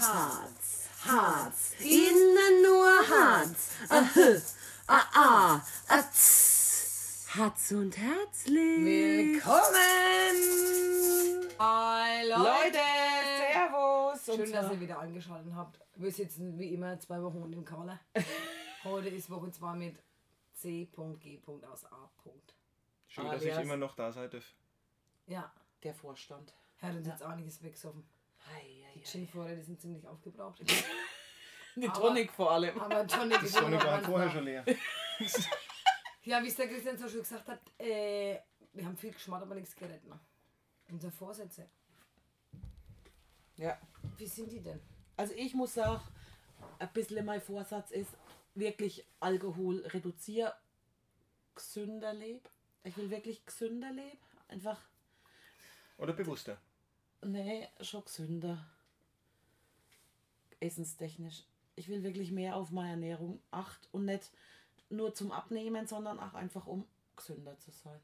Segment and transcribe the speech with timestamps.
[0.00, 3.70] Harz, Harz, innen nur Harz.
[3.88, 4.38] Ahö,
[4.86, 7.26] ah, ah, ah, tss.
[7.34, 8.84] Harz und herzlich.
[8.84, 9.88] Willkommen!
[11.58, 12.78] Hi Leute,
[13.38, 14.28] Servus.
[14.28, 15.80] Und Schön, dass zwar- ihr wieder eingeschaltet habt.
[15.96, 17.98] Wir sitzen wie immer zwei Wochen im Kalle.
[18.84, 19.96] Heute ist Woche 2 mit
[20.54, 21.40] C.G.
[21.68, 22.08] aus A.
[23.08, 23.64] Schön, dass ich Alias.
[23.64, 24.44] immer noch da sein darf.
[25.26, 25.52] Ja,
[25.82, 26.54] Der Vorstand.
[26.76, 27.22] Herr hat jetzt
[29.00, 29.40] weggesoffen.
[29.42, 30.60] Ei, Die sind ziemlich aufgebraucht.
[31.76, 32.78] Die Aber- Tonic vor allem.
[32.80, 34.64] Aber Tonic Die ist noch war vorher schon leer.
[36.24, 38.38] Ja, wie es der Christian so schön gesagt hat, äh,
[38.74, 40.06] wir haben viel geschmarrt, aber nichts gerettet.
[40.06, 40.20] Ne?
[40.90, 41.70] Unsere Vorsätze.
[43.56, 43.78] Ja.
[44.18, 44.78] Wie sind die denn?
[45.16, 46.02] Also ich muss sagen,
[46.78, 48.10] ein bisschen mein Vorsatz ist,
[48.54, 50.52] wirklich Alkohol reduzieren,
[51.54, 52.44] gesünder leben.
[52.84, 54.18] Ich will wirklich gesünder leben.
[54.48, 54.78] Einfach,
[55.96, 56.58] Oder bewusster.
[57.24, 58.66] nee, schon gesünder.
[60.60, 61.44] Essenstechnisch.
[61.76, 64.30] Ich will wirklich mehr auf meine Ernährung acht und nicht
[64.90, 66.84] nur zum Abnehmen, sondern auch einfach um
[67.16, 68.00] gesünder zu sein.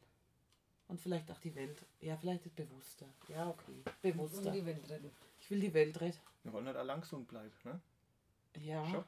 [0.87, 1.83] Und vielleicht auch die Welt.
[2.01, 3.07] Ja, vielleicht bewusster.
[3.29, 3.83] Ja, okay.
[3.87, 4.51] Um Bewusster.
[4.51, 5.11] die Welt retten.
[5.41, 6.19] Ich will die Welt retten.
[6.43, 7.51] Wir wollen halt lang gesund bleiben.
[7.65, 7.81] Ne?
[8.61, 8.87] Ja.
[8.87, 9.05] Schon.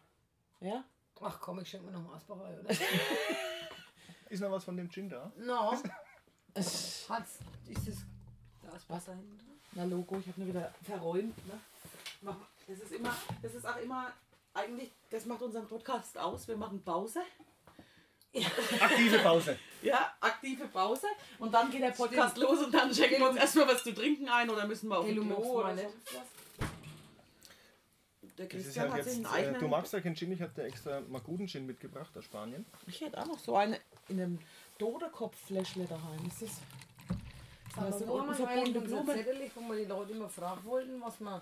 [0.61, 0.85] Ja?
[1.21, 2.71] Ach komm, ich schenke mir noch ein, oder?
[4.31, 5.31] Ist noch was von dem Gin da?
[5.37, 5.73] No.
[6.57, 7.39] Hat's,
[7.69, 7.97] ist das,
[8.63, 9.61] da Asbach da hinten drin?
[9.73, 11.37] Na Logo, ich habe nur wieder verräumt.
[11.47, 11.61] Ne?
[12.23, 14.13] Mach- Das ist immer, das ist auch immer,
[14.53, 16.49] eigentlich, das macht unseren Podcast aus.
[16.49, 17.21] Wir machen Pause.
[18.81, 19.59] Aktive Pause.
[19.83, 21.07] Ja, aktive Pause.
[21.39, 24.29] Und dann geht der Podcast los und dann schenken wir uns erstmal was zu trinken
[24.29, 25.89] ein oder müssen wir auf den du Klo magst oder nicht.
[28.37, 29.61] Der Das ist Christian halt hat sich jetzt, einen äh, eigenen.
[29.61, 32.67] du magst ja keinen Gin, ich hatte extra mal guten Gin mitgebracht aus Spanien.
[32.87, 34.39] ich hätte auch noch so eine in einem
[34.77, 36.27] Dodekopf-Fläschle daheim.
[36.27, 36.61] Ist das?
[37.77, 39.15] Aber haben unten verbundene unser Blume?
[39.15, 41.41] Zettel, wo wir die Leute immer fragen wollten, was man...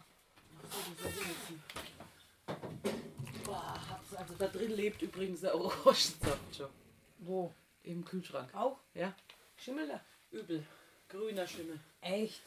[3.45, 6.71] Boah, hab's- also da drin lebt übrigens der Orangensaft schon.
[7.19, 7.53] Wo?
[7.83, 8.53] Im Kühlschrank.
[8.55, 8.79] Auch?
[8.95, 9.15] Ja,
[9.57, 10.01] Schimmel da?
[10.31, 10.65] übel.
[11.09, 11.79] Grüner Schimmel.
[12.01, 12.41] Echt?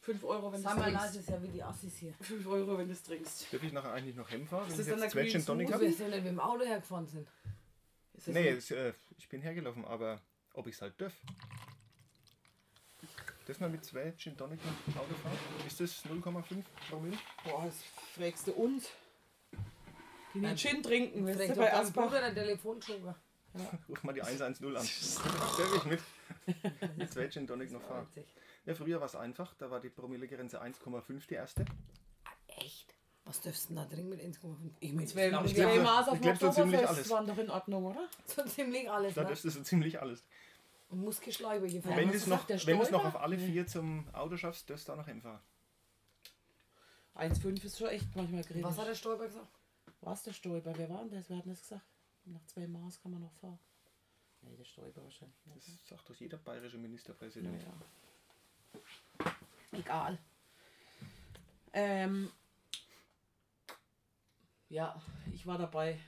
[0.00, 1.20] 5 Euro, wenn du Sag mal, es das trinkst.
[1.20, 2.14] ist ja wie die Assis hier.
[2.20, 3.52] 5 Euro, wenn du es trinkst.
[3.52, 5.72] Darf ich nachher eigentlich noch Hem fahren, wenn das ich dann jetzt der Gin Tonic
[5.72, 5.86] habe?
[5.86, 7.28] nicht mit dem Auto hergefahren sind.
[8.14, 10.20] Ist das Nee, nicht- es, äh, ich bin hergelaufen, aber
[10.54, 11.12] ob ich es halt darf.
[13.50, 15.36] Darf man mit zwei Gin Tonic mit Auto fahren?
[15.66, 17.18] Ist das 0,5 Promille?
[17.42, 17.74] Boah, das
[18.16, 18.88] fragst du uns.
[20.32, 22.04] Die nicht Gin trinken, Vielleicht du, bei dein Asbach.
[22.04, 23.16] Bruder der Telefonjoker.
[23.88, 24.72] Ruf mal die 110 an.
[24.74, 26.00] Darf ich mit?
[26.96, 28.06] Mit zwei Gin Tonic noch fahren.
[28.66, 29.52] Ja, früher war es einfach.
[29.54, 31.64] Da war die Promillegrenze 1,5 die erste.
[32.46, 32.94] Echt?
[33.24, 34.54] Was dürfst du denn da trinken mit 1,5?
[34.78, 37.10] Ich mit Zwei, Maß auf ich dem Oktoberfest alles.
[37.10, 38.08] waren doch in Ordnung, oder?
[38.26, 39.26] so ziemlich alles, Da ne?
[39.26, 40.24] dürfte so ziemlich alles.
[40.90, 44.36] Und hier Ja, wenn du es noch, der wenn noch auf alle vier zum Auto
[44.36, 45.40] schaffst, darfst du auch noch Hem fahren.
[47.14, 48.64] 1,5 ist schon echt manchmal kritisch.
[48.64, 49.58] Was hat der Stolper gesagt?
[50.00, 50.76] Was der Stäuber?
[50.76, 51.28] Wer war denn das?
[51.28, 51.84] Wer hat denn das gesagt?
[52.24, 53.58] Nach zwei Maß kann man noch fahren.
[54.42, 55.36] Nee, der Stäuber wahrscheinlich.
[55.44, 55.86] Das nicht.
[55.86, 57.52] sagt doch jeder bayerische Ministerpräsident.
[57.52, 59.32] Naja.
[59.72, 60.18] Egal.
[61.72, 62.30] Ähm,
[64.68, 65.00] ja,
[65.32, 66.00] ich war dabei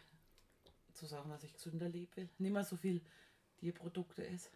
[0.93, 2.09] zu sagen, dass ich gesünder will.
[2.17, 3.01] Nicht mehr so viel
[3.59, 4.51] Tierprodukte esse.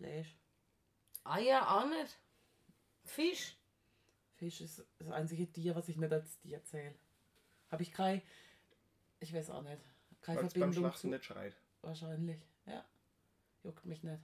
[0.00, 0.34] Fleisch.
[1.24, 2.18] Eier auch nicht.
[3.04, 3.54] Fisch.
[4.36, 6.94] Fisch ist das einzige Tier, was ich nicht als Tier zähle.
[7.70, 8.22] Habe ich keine,
[9.20, 9.82] ich weiß auch nicht,
[10.22, 11.54] keine Weil es beim Verbindung Schlachten nicht schreit.
[11.82, 12.82] Wahrscheinlich, ja.
[13.62, 14.22] Juckt mich nicht.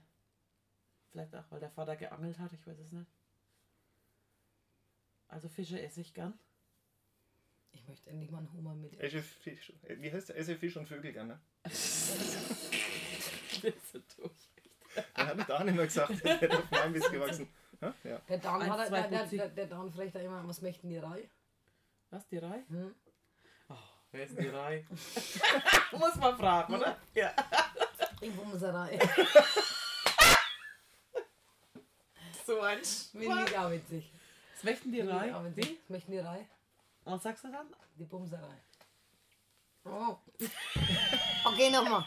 [1.11, 3.11] Vielleicht auch, weil der Vater geangelt hat, ich weiß es nicht.
[5.27, 6.33] Also Fische esse ich gern.
[7.71, 8.99] Ich möchte endlich mal einen Hummer mit.
[8.99, 10.37] Esse Fisch, wie heißt der?
[10.37, 11.39] Esse Fisch und Vögel gerne.
[11.65, 11.69] so
[14.17, 14.56] durch.
[15.15, 16.25] Dann habe ich da auch nicht mehr gesagt.
[16.25, 17.47] Der hat auf meinem Biss gewachsen.
[17.81, 17.93] Ja?
[18.03, 18.19] Ja.
[18.27, 20.61] Der Dan, Eins, hat, er- zwei, der, der, der, der Dan fragt da immer, was
[20.61, 21.29] möchten die Reihe?
[22.09, 22.63] Was, die Reihe?
[22.69, 22.95] Hm?
[23.69, 23.73] Oh,
[24.11, 24.85] wer ist die Reihe?
[25.91, 26.97] Muss man fragen, oder?
[27.13, 27.33] Ja.
[28.21, 28.99] Ich muss Reihe.
[32.45, 34.09] So ein Finde ich auch witzig.
[34.55, 35.33] Was möchten die Reihe?
[35.33, 36.45] Was möchten die Reihe?
[37.03, 37.67] Was sagst du dann?
[37.99, 38.61] Die Bumserei.
[39.83, 40.15] Oh.
[41.45, 42.03] Okay, nochmal.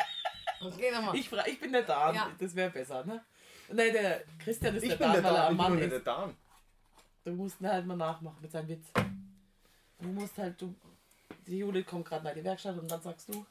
[0.62, 1.16] Okay, nochmal.
[1.16, 2.30] Ich, fra- ich bin der Dan, Ja.
[2.38, 3.24] das wäre besser, ne?
[3.68, 5.64] Nein, der Christian ist Ich der bin Dan, der weil er Dan, am ich bin
[5.70, 6.06] Mann nicht der ist.
[6.06, 6.36] Dan.
[7.24, 8.86] Du musst ihn halt mal nachmachen mit seinem Witz.
[9.98, 10.74] Du musst halt, du.
[11.46, 13.46] Die Judith kommt gerade nach die Werkstatt und dann sagst du.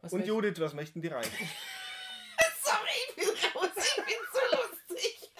[0.00, 1.24] Was Und möcht- Judith, was möchten die rein?
[2.62, 5.30] Sorry, ich bin raus, ich bin zu lustig.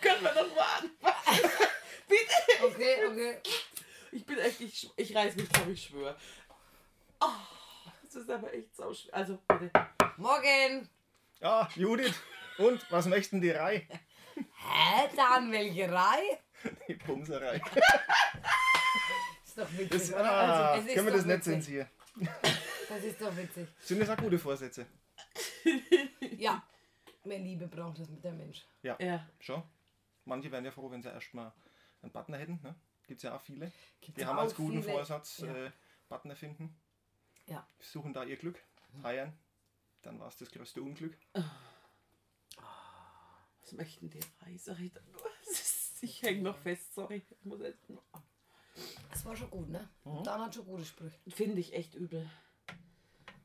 [0.00, 1.50] Können wir doch mal anfangen?
[2.08, 2.64] Bitte.
[2.64, 3.38] Okay, okay.
[4.12, 6.16] Ich bin echt, ich, sch- ich reiß mich zusammen, ich schwöre.
[7.20, 7.26] Oh,
[8.18, 9.14] das ist aber echt sau schwer.
[9.14, 9.70] Also, bitte.
[10.16, 10.88] Morgen.
[11.40, 12.14] Ja, Judith.
[12.58, 13.86] Und was möchten die rein?
[14.34, 16.38] Hä, Dan, welche Reihe?
[16.88, 17.60] Die Bumserei.
[19.44, 19.88] Ist doch witzig.
[19.90, 21.52] Das, ah, Also, es ist können wir doch das nicht witzig.
[21.52, 21.88] zensieren?
[22.88, 23.68] Das ist doch witzig.
[23.80, 24.86] Sind das auch gute Vorsätze?
[26.36, 26.62] Ja,
[27.24, 28.64] mehr Liebe braucht das mit der Mensch.
[28.82, 28.96] Ja.
[29.40, 29.62] Schon.
[30.24, 31.52] Manche wären ja froh, wenn sie erstmal
[32.02, 32.58] einen Partner hätten.
[32.62, 32.74] Ne?
[33.06, 33.70] Gibt es ja auch viele.
[34.00, 35.54] Gibt's Die haben auch als guten viele- Vorsatz Ja.
[35.66, 35.70] äh,
[36.08, 36.76] Partner finden.
[37.48, 37.66] Ja.
[37.80, 38.62] Suchen da ihr Glück,
[39.02, 39.32] feiern.
[40.02, 41.16] Dann war es das größte Unglück.
[43.60, 45.00] Was möchten die Reiseritter?
[46.00, 47.24] Ich hänge noch fest, sorry.
[47.28, 47.82] Ich muss jetzt-
[49.10, 49.88] Das war schon gut, ne?
[50.04, 50.22] Mhm.
[50.22, 51.18] Dan hat schon gute Sprüche.
[51.28, 52.30] Finde ich echt übel.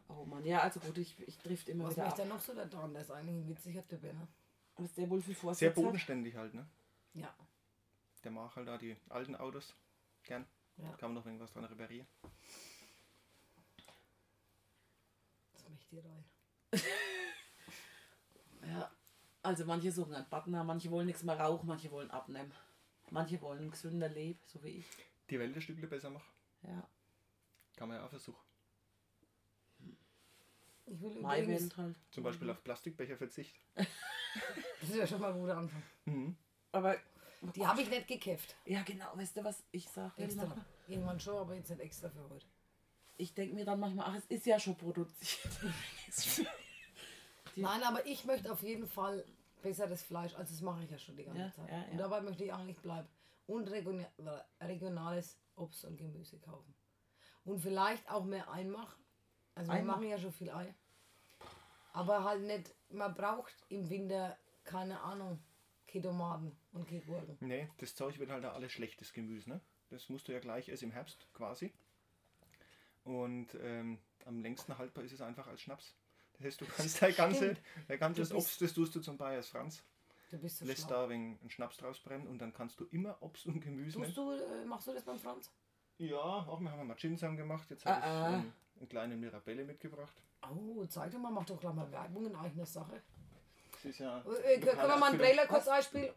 [0.08, 2.28] Oh Mann, ja, also gut, ich, ich trifft immer Was wieder möchte ab.
[2.28, 2.94] er noch so der Dan?
[2.94, 4.28] Der ist eigentlich ein witziger Typ, ne?
[4.76, 5.84] Was der wohl für Sehr Vorsätze hat.
[5.84, 6.54] bodenständig halt.
[6.54, 6.70] Ne?
[7.16, 7.36] Ja.
[8.24, 9.74] Der mag halt da die alten Autos
[10.22, 10.46] gern.
[10.78, 10.92] Ja.
[10.98, 12.06] Kann man noch irgendwas dran reparieren.
[15.94, 16.25] Ich rein.
[18.66, 18.90] Ja.
[19.42, 22.51] Also manche suchen einen Partner, manche wollen nichts mehr rauchen, manche wollen abnehmen.
[23.10, 24.86] Manche wollen ein gesünder Leben, so wie ich.
[25.30, 26.31] Die Welt ein Stückchen besser machen.
[26.62, 26.88] Ja.
[27.75, 28.40] Kann man ja auch versuchen.
[30.86, 31.95] Ich will übrigens, halt.
[32.12, 33.54] Zum Beispiel auf Plastikbecher Verzicht.
[33.75, 35.84] das ist ja schon mal ein guter Anfang.
[36.06, 36.38] Mhm.
[36.72, 36.95] Aber
[37.54, 38.56] Die habe ich nicht gekämpft.
[38.66, 40.24] ja genau, weißt du was ich sage?
[40.24, 40.56] Extra.
[40.88, 42.45] Irgendwann schon, aber jetzt nicht extra für heute.
[43.18, 45.39] Ich denke mir dann manchmal, ach, es ist ja schon produziert.
[47.56, 49.24] Nein, aber ich möchte auf jeden Fall
[49.62, 50.33] besseres Fleisch.
[50.36, 51.69] Also das mache ich ja schon die ganze Ja, Zeit.
[51.69, 51.98] ja, Und ja.
[51.98, 53.07] dabei möchte ich eigentlich bleiben.
[53.45, 54.06] Und region-
[54.62, 56.74] regionales Obst und Gemüse kaufen.
[57.45, 58.98] Und vielleicht auch mehr Einmach.
[59.56, 59.98] Also wir Einmach?
[59.98, 60.74] machen ja schon viel Ei.
[61.92, 65.39] Aber halt nicht, man braucht im Winter, keine Ahnung,
[65.86, 67.38] keine Tomaten und Gurken.
[67.42, 69.50] Nee, das Zeug wird halt da alles schlechtes Gemüse.
[69.50, 69.62] Ne?
[69.92, 71.71] Das musst du ja gleich essen im Herbst quasi.
[73.04, 75.96] Und ähm, am längsten haltbar ist es einfach als Schnaps.
[76.34, 77.58] Das heißt, du kannst dein, ganze,
[77.88, 79.84] dein ganzes Du bist- Obst, das tust du zum Bayers Franz,
[80.32, 81.04] Du bist so lässt schlau.
[81.04, 84.18] da wegen einen Schnaps draus brennen und dann kannst du immer Obst und Gemüse Tust
[84.18, 85.52] du, äh, machst du das beim Franz?
[86.00, 87.70] Ja, auch wir haben mal Ginsam gemacht.
[87.70, 88.30] Jetzt habe Ah, ah.
[88.40, 90.16] ich ähm, eine kleine Mirabelle mitgebracht.
[90.50, 93.02] Oh, zeig doch mal, mach doch gleich mal Werbung in eigener Sache.
[93.74, 96.10] Das ist ja Äh, äh, können wir mal einen Trailer kurz einspielen?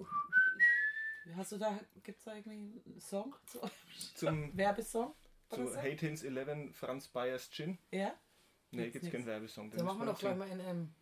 [1.37, 3.35] Hast du da, gibt es da irgendwie einen Song?
[3.47, 3.61] Zu,
[4.15, 5.15] zum, Werbesong?
[5.51, 5.77] Zu so?
[5.77, 7.79] Hate Hints 11 Franz Bayers Gin.
[7.91, 8.15] Ja?
[8.71, 9.71] Nee, Gibt's gibt es keinen Werbesong.
[9.71, 10.95] Dann machen wir doch noch gleich mal in ähm,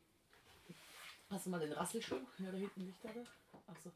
[1.31, 2.21] Hast du mal den Rasselschuh?
[2.39, 3.21] Ja, da hinten liegt er da.
[3.67, 3.91] Achso.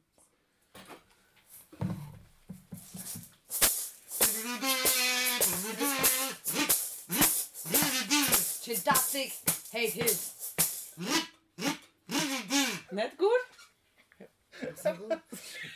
[9.08, 9.32] Gymnastik,
[9.72, 10.94] Hate Hills.
[12.90, 13.28] Nicht gut?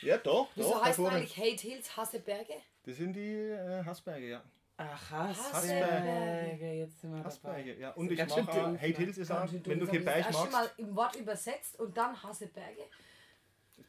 [0.02, 0.84] Ja, doch, Wieso doch.
[0.84, 2.54] heißt eigentlich Hate Hills Hasseberge?
[2.84, 4.42] Das sind die äh, Hassberge, ja.
[4.76, 6.72] Ach, Hassberge.
[6.72, 7.80] Jetzt sind wir Hassberge, dabei.
[7.80, 7.90] ja.
[7.92, 8.78] Und ist ich mag auch, Hate ne?
[8.78, 10.04] Hills ist auch, wenn du doof.
[10.04, 12.82] Berg Das magst, Mal im Wort übersetzt und dann Hasseberge.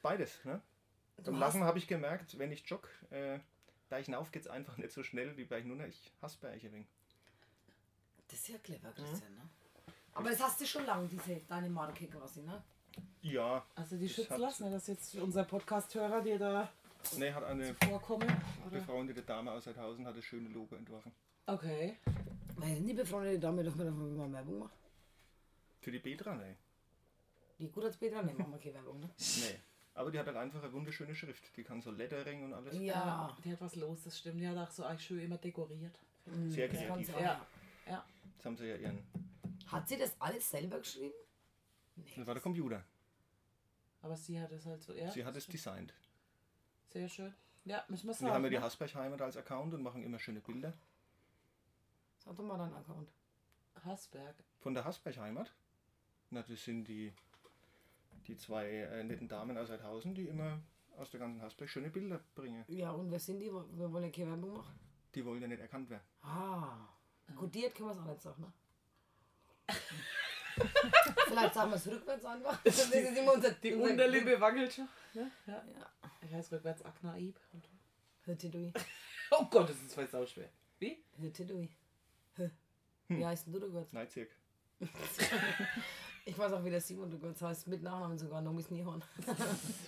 [0.02, 0.44] beides.
[0.46, 0.62] Ne?
[1.18, 3.40] Hast- Lachen habe ich gemerkt, wenn ich jogge, äh,
[4.04, 5.86] hinauf geht es einfach nicht so schnell wie bei Nunna.
[5.88, 6.88] Ich hasse Berge wegen.
[8.28, 9.50] Das ist ja clever, Christian, ne?
[10.16, 12.62] Aber das hast du schon lange, diese, deine Marke quasi, ne?
[13.22, 16.72] Ja, Also die Das lassen, ne, dass jetzt unser Podcast-Hörer dir da
[17.18, 18.30] ne, hat eine vorkommen.
[18.66, 18.80] Oder?
[18.80, 21.12] befreundete Dame aus Heidhausen hat das schöne Logo entworfen.
[21.46, 21.98] Okay.
[22.56, 24.78] Weil die befreundete Dame doch mal mal Werbung macht.
[25.82, 26.56] Für die Petra, ne.
[27.60, 29.10] Die gut als Petra, ne, machen wir keine Werbung, ne?
[29.18, 29.60] Nee.
[29.96, 31.56] Aber die hat halt einfach eine wunderschöne Schrift.
[31.56, 32.76] Die kann so Lettering und alles.
[32.80, 33.36] Ja.
[33.44, 34.40] Die hat was los, das stimmt.
[34.42, 36.00] Die hat auch so eigentlich schön immer dekoriert.
[36.48, 37.10] Sehr Das kreativ.
[37.20, 37.46] Ja.
[37.88, 38.06] Ja.
[38.34, 39.00] Jetzt haben sie ja ihren.
[39.68, 41.14] Hat sie das alles selber geschrieben?
[42.16, 42.84] Das war der Computer.
[44.02, 44.94] Aber sie hat es halt so.
[44.94, 45.94] Ja, Sie hat das es designt.
[46.94, 47.34] Sehr schön.
[47.66, 48.50] Ja, müssen wir Und wir haben ja sagen.
[48.52, 48.62] die ne?
[48.62, 50.74] Hasberg-Heimat als Account und machen immer schöne Bilder.
[52.20, 53.10] Sag doch mal deinen Account.
[53.84, 54.36] Hasberg.
[54.60, 55.52] Von der Hasberg-Heimat.
[56.30, 57.12] Na, das sind die,
[58.28, 60.60] die zwei äh, netten Damen aus Heidhausen, die immer
[60.98, 62.64] aus der ganzen Hasberg schöne Bilder bringen.
[62.68, 63.52] Ja, und wer sind die?
[63.52, 64.80] Wir wollen ja keine Werbung machen.
[65.16, 66.04] Die wollen ja nicht erkannt werden.
[66.22, 66.78] Ah.
[67.36, 68.54] Kodiert können wir es auch nicht sagen, ne?
[71.26, 72.60] Vielleicht sagen wir es rückwärts einfach.
[72.64, 74.88] Das ist immer unser, Die unser Unterlippe wackelt schon.
[75.14, 75.32] Ne?
[75.46, 75.54] Ja.
[75.54, 75.90] Ja.
[76.22, 77.40] Ich heiße rückwärts Aknaib.
[78.26, 78.72] Hüttidui.
[79.32, 80.50] oh Gott, das ist voll sauschwer.
[80.80, 81.04] Wie?
[81.18, 81.70] Hüttidui.
[82.36, 82.50] Hä?
[83.08, 83.94] Wie heißt denn du rückwärts?
[83.94, 84.30] Neizirk.
[86.26, 87.68] Ich weiß auch, wie der Simon rückwärts heißt.
[87.68, 88.42] Mit Nachnamen sogar.
[88.42, 89.04] Nomis Nihon.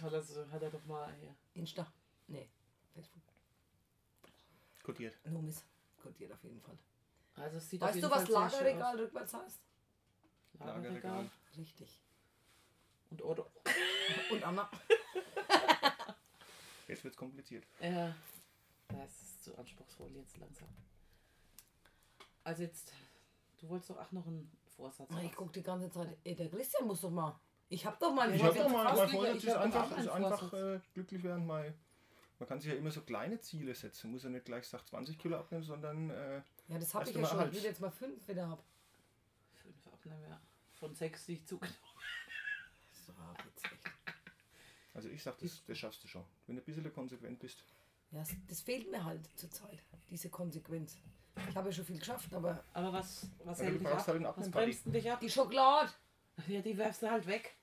[0.01, 1.34] Das hat er, doch mal hier.
[1.53, 1.88] Insta.
[2.27, 2.50] Nee.
[2.93, 3.24] Facebook.
[4.84, 5.15] Kodiert.
[5.25, 5.63] Nomis.
[6.01, 6.77] Kodiert auf jeden Fall.
[7.36, 9.62] Also Weißt jeden du, was Lagerregal rückwärts heißt?
[10.59, 11.29] Lagerregal.
[11.57, 12.00] Richtig.
[13.09, 13.45] Und Otto.
[14.31, 14.69] Und Anna.
[16.88, 17.65] Jetzt wird es kompliziert.
[17.79, 18.15] Ja.
[18.89, 20.67] Das ist zu anspruchsvoll jetzt langsam.
[22.43, 22.93] Also jetzt,
[23.57, 26.15] du wolltest doch auch noch einen Vorsatz Na, Ich guck die ganze Zeit.
[26.24, 27.39] Ey, der Christian muss doch mal.
[27.69, 29.71] Ich hab doch mal einen Ich habe wollte doch mal, mein Vorsatz ich ist hab
[29.71, 30.53] doch einfach, ist einfach Vorsatz.
[30.53, 31.74] äh, glücklich werden, mal
[32.38, 34.12] Man kann sich ja immer so kleine Ziele setzen.
[34.12, 37.25] Muss ja nicht gleich sagt 20 Kilo abnehmen, sondern äh, Ja, das habe ich ja
[37.25, 37.39] schon.
[37.39, 37.51] halb.
[37.51, 38.62] Ich will jetzt mal fünf wieder haben.
[40.05, 40.39] Ja.
[40.79, 41.75] Von sechs, ich zugenommen
[43.05, 43.13] So,
[43.45, 43.93] jetzt echt.
[44.93, 46.24] also ich sag, das, das schaffst du schon.
[46.47, 47.63] Wenn du ein bisschen konsequent bist.
[48.12, 50.97] Ja, das- fehlt mir halt zurzeit, diese Konsequenz.
[51.50, 54.01] Ich habe ja schon viel geschafft, aber Aber was, was Ja, hält du dich brauchst
[54.09, 54.15] ab?
[54.15, 55.19] halt einen was bremst dich ab?
[55.19, 55.91] die Schokolade,
[56.47, 57.55] Ja, die werfst du halt weg.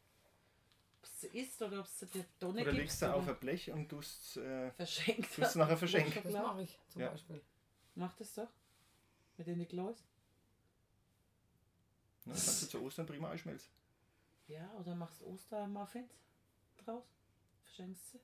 [1.01, 3.89] Ob sie isst oder ob sie dir Donne Oder legst du auf ein Blech und
[3.89, 5.35] tust äh, verschenkt.
[5.35, 6.21] tust nachher verschenken.
[6.23, 7.11] das mache ich zum Ja.
[7.11, 7.41] Beispiel.
[7.95, 8.49] Mach das doch.
[9.39, 9.97] Mit den Nikolaus.
[12.25, 13.71] Ne, kannst du zu Ostern prima einschmelzen.
[14.47, 16.13] Ja, oder machst Ostermuffins
[16.85, 17.05] draus.
[17.65, 18.21] Verschenkst sie.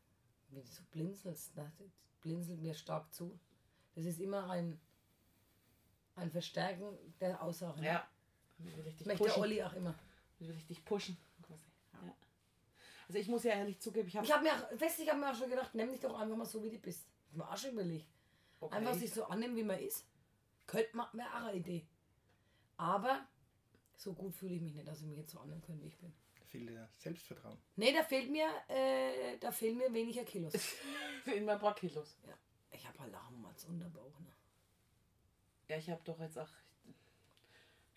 [0.51, 1.89] Wenn du so blinzelst, ne, das
[2.21, 3.39] blinzelt mir stark zu.
[3.95, 4.81] Das ist immer ein,
[6.17, 7.81] ein Verstärken der Aussage.
[7.81, 7.87] ne?
[7.87, 8.09] Ja.
[8.59, 9.43] Wie will ich Das dich möchte pushen?
[9.43, 9.95] Olli auch immer.
[10.39, 11.17] Wie will ich dich pushen?
[11.43, 11.63] Quasi.
[11.95, 12.15] Ja.
[13.09, 15.19] Also ich muss ja ehrlich zugeben, ich habe Ich habe mir, auch- weißt ich habe
[15.21, 17.07] mir auch schon gedacht, nimm dich doch einfach mal so, wie du bist.
[17.31, 18.07] Ich mir auch schon überlegt.
[18.61, 18.77] okay.
[18.77, 20.07] Einfach sich so annehmen, wie man ist.
[20.67, 21.87] Könnte man, wäre auch eine Idee.
[22.77, 23.27] Aber
[23.99, 25.99] so gut fühle ich mich nicht, dass ich mich jetzt so annehmen kann, wie ich
[25.99, 26.13] bin.
[26.39, 27.59] Da fehlt dir Selbstvertrauen.
[27.77, 30.55] Nee, da fehlt mir, äh, da fehlen mir weniger Kilos.
[31.25, 32.17] für immer ein paar Kilos.
[32.27, 32.33] ja.
[32.71, 34.21] Ich habe halt auch mal als Unterbauch.
[34.21, 34.33] Ne?
[35.69, 36.49] Ja, ich habe doch jetzt auch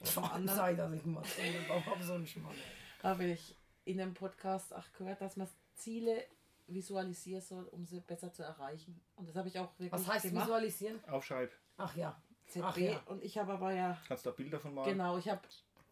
[0.04, 2.56] sage ich, dass ich mal Unterbauch habe, so einen Schmarrn.
[3.04, 3.56] habe ich
[3.86, 6.26] in einem Podcast auch gehört, dass man Ziele
[6.68, 9.00] visualisieren soll, um sie besser zu erreichen.
[9.16, 10.48] Und das habe ich auch wirklich Was heißt gemacht.
[10.48, 11.04] visualisieren?
[11.06, 11.52] Aufschreib.
[11.78, 12.20] Ach ja.
[12.48, 12.64] ZB.
[12.64, 13.00] Ach ja.
[13.06, 14.92] Und ich habe aber ja, Kannst da Bilder von malen.
[14.92, 15.42] genau, ich habe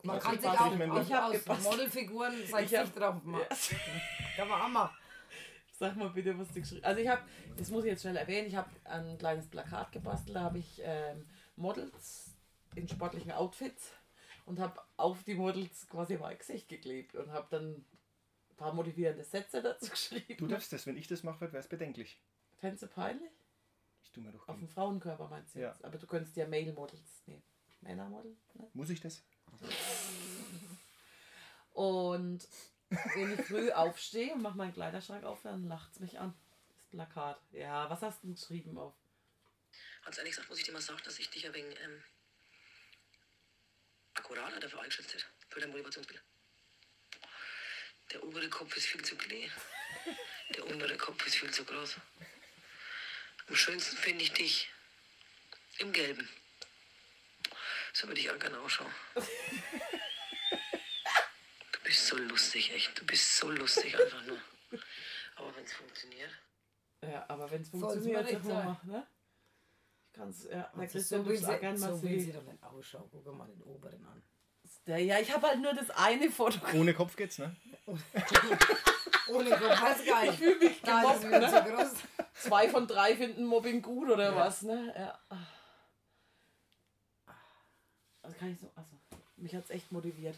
[0.03, 1.63] Man Ich kann sich auch mein aus.
[1.63, 3.45] Modelfiguren sein Gesicht drauf machen.
[4.35, 4.95] Kann man auch machen.
[5.77, 7.21] Sag mal bitte, was du geschrieben Also ich habe,
[7.57, 10.81] das muss ich jetzt schnell erwähnen, ich habe ein kleines Plakat gebastelt, da habe ich
[10.83, 11.25] ähm,
[11.55, 12.35] Models
[12.75, 13.93] in sportlichen Outfits
[14.45, 17.85] und habe auf die Models quasi mein Gesicht geklebt und habe dann ein
[18.57, 20.35] paar motivierende Sätze dazu geschrieben.
[20.37, 22.21] Du darfst das, wenn ich das mache, wäre es bedenklich.
[22.57, 23.31] Fändest du peinlich?
[24.03, 25.69] Ich tue mir doch Auf dem Frauenkörper meinst du Ja.
[25.69, 25.85] jetzt?
[25.85, 27.43] Aber du könntest ja Male-Models nehmen.
[27.81, 28.35] Männermodel?
[28.55, 28.67] Ne?
[28.73, 29.23] Muss ich das?
[31.73, 32.47] Und
[32.89, 36.33] wenn ich früh aufstehe und mache meinen Kleiderschrank auf, dann lacht es mich an.
[36.77, 37.41] Das Plakat.
[37.51, 38.93] Ja, was hast du denn geschrieben auf?
[40.03, 42.03] Ganz ehrlich gesagt, muss ich dir mal sagen, dass ich dich ein wenig ähm,
[44.13, 45.17] akkurater dafür einschätze,
[45.49, 46.21] für dein Motivationsbild.
[48.11, 49.51] Der obere Kopf ist viel zu klein.
[50.55, 51.97] Der untere Kopf ist viel zu groß.
[53.47, 54.69] Am schönsten finde ich dich
[55.77, 56.27] im Gelben.
[57.93, 58.91] So würde ich auch gerne ausschauen.
[61.71, 62.99] Du bist so lustig, echt.
[62.99, 64.37] Du bist so lustig einfach nur.
[65.35, 66.29] Aber wenn es funktioniert.
[67.03, 69.07] Ja, aber wenn es funktioniert, nicht mal, ne?
[70.05, 72.25] Ich kann's, ja, Also Christian so will so auch gerne sie, mal so will sie
[72.25, 72.33] sehen.
[72.33, 73.09] doch nicht ausschauen.
[73.11, 74.21] Guck mal den oberen an.
[74.85, 76.59] Der, ja, ich habe halt nur das eine Foto.
[76.75, 77.55] Ohne Kopf geht's, ne?
[79.29, 80.33] Ohne Kopf, weiß gar nicht.
[80.33, 81.91] Ich fühle mich gemobbt, ne?
[82.35, 84.93] Zwei von drei finden Mobbing gut oder was, ne?
[84.95, 85.19] Ja.
[88.29, 88.89] Also kann ich so, also,
[89.37, 90.37] mich hat's echt motiviert.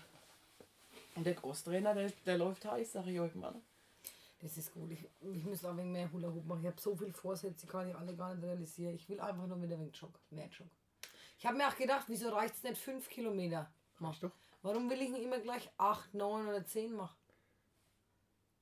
[1.15, 3.53] Und der Großtrainer, der, der läuft heiß, sag ich euch mal.
[4.39, 4.91] Das ist gut.
[4.91, 6.61] Ich, ich muss auch ein wenig mehr Hula Hoop machen.
[6.61, 8.95] Ich habe so viele Vorsätze, die kann ich alle gar nicht realisieren.
[8.95, 10.69] Ich will einfach nur wieder ein wenig Jog, mehr Jog.
[11.37, 13.69] Ich habe mir auch gedacht, wieso reicht es nicht 5 Kilometer?
[13.99, 14.17] Mach.
[14.19, 14.31] doch.
[14.61, 17.17] Warum will ich nicht immer gleich 8, 9 oder 10 machen?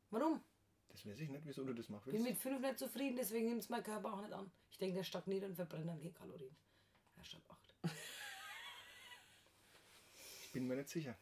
[0.09, 0.43] Warum?
[0.87, 3.49] Das weiß ich nicht, wieso du das machen Ich bin mit 5 nicht zufrieden, deswegen
[3.49, 4.51] nimmt es mein Körper auch nicht an.
[4.71, 6.57] Ich denke, der stagniert und verbrennt dann die Kalorien.
[7.15, 7.75] Er statt 8.
[10.49, 11.15] Ich bin mir nicht sicher.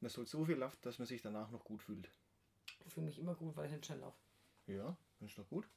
[0.00, 2.08] Man soll so viel laufen, dass man sich danach noch gut fühlt.
[2.86, 4.16] Ich fühle mich immer gut, weil ich nicht schnell laufe.
[4.66, 5.68] Ja, dann ist doch gut.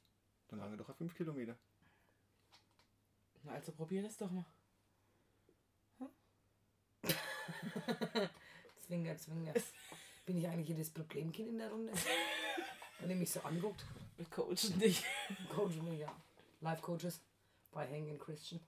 [0.48, 1.58] Dann lange doch auf 5 Kilometer.
[3.42, 4.46] Na, also probier das doch mal.
[8.86, 9.52] Zwinger, Zwinger.
[10.24, 11.92] Bin ich eigentlich hier das Problemkind in der Runde?
[13.00, 13.84] Wenn ihr mich so anguckt.
[14.16, 15.04] Wir coachen dich.
[15.54, 16.16] Coachen mich, ja.
[16.62, 17.20] Life Coaches
[17.72, 18.62] bei Hanging Christian.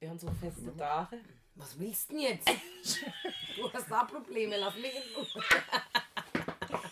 [0.00, 1.20] Wir haben so feste Tage.
[1.56, 2.48] Was willst du denn jetzt?
[3.56, 5.26] Du hast da Probleme, lass mich in Ruhe.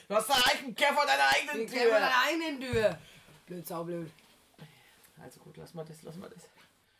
[0.08, 2.98] Du hast da einen Kehr vor deiner eigenen mal rein in die Tür.
[3.46, 4.10] Blöd, saublöd.
[5.22, 6.48] Also gut, lass mal das, lass mal das.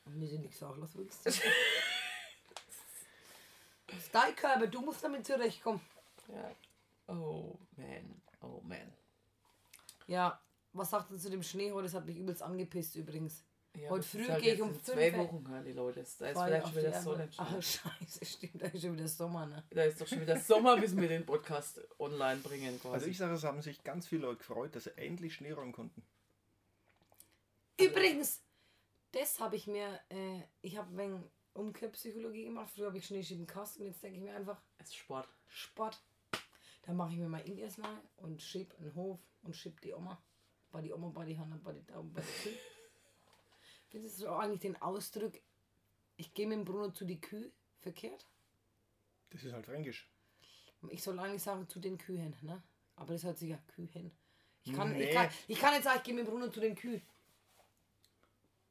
[0.05, 1.31] Und mir nichts sagen, was willst du?
[3.89, 5.81] Das ist dein Körper, du musst damit zurechtkommen.
[6.29, 6.55] Ja.
[7.09, 8.93] Oh man, oh man.
[10.07, 10.41] Ja,
[10.73, 11.85] was sagt ihr zu dem Schnee heute?
[11.85, 13.43] Das hat mich übelst angepisst übrigens.
[13.77, 16.01] Ja, Heute früh halt gehe ich um 5 zwei Wochen hören die Leute.
[16.01, 17.29] Da ist vielleicht schon wieder die so Erde.
[17.37, 19.65] Ach, nicht scheiße, stimmt, da ist schon wieder Sommer, ne?
[19.71, 22.95] Da ist doch schon wieder Sommer, bis wir den Podcast online bringen quasi.
[22.95, 25.73] Also ich sage, es haben sich ganz viele Leute gefreut, dass sie endlich Schnee räumen
[25.73, 26.03] konnten.
[27.79, 28.41] Übrigens,
[29.13, 32.71] das habe ich mir, äh, ich habe wegen Umkehrpsychologie gemacht.
[32.75, 35.29] Früher habe ich Schneeschieben gehasst und jetzt denke ich mir einfach, es ist Sport.
[35.49, 36.01] Sport.
[36.83, 39.93] Dann mache ich mir mal in ihr rein und schieb einen Hof und schieb die
[39.93, 40.23] Oma.
[40.71, 42.57] Bei die Oma, bei die Hand, bei die Daumen, bei die.
[43.97, 45.33] Findest du auch eigentlich den Ausdruck,
[46.19, 47.51] ich gehe mit dem Bruno zu die Kühe,
[47.81, 48.27] verkehrt?
[49.31, 50.07] Das ist halt fränkisch.
[50.91, 52.63] Ich soll eigentlich sagen zu den Kühen, ne?
[52.97, 54.13] Aber das hört sich ja Kühen.
[54.65, 55.05] Ich kann, Nee.
[55.09, 57.01] ich kann, ich kann nicht sagen, ich gehe mit dem Bruno zu den Kühen.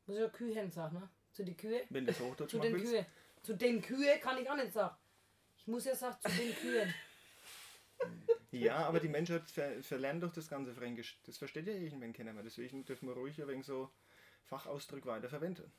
[0.05, 1.09] Muss ich ja Kühen sagen, ne?
[1.31, 1.81] Zu den Kühe.
[1.89, 2.91] Wenn du es Hochdeutsch Zu den willst.
[2.91, 3.05] Kühe.
[3.41, 4.95] Zu den Kühe kann ich auch nicht sagen.
[5.57, 6.93] Ich muss ja sagen, zu den Kühen.
[8.51, 11.19] Ja, aber die Menschheit ver verlernt doch das ganze Fränkisch.
[11.23, 12.43] Das versteht ja irgendwann keiner mehr.
[12.43, 13.91] Deswegen dürfen wir ruhig ein wenig so
[14.45, 15.71] Fachausdruck weiter verwenden.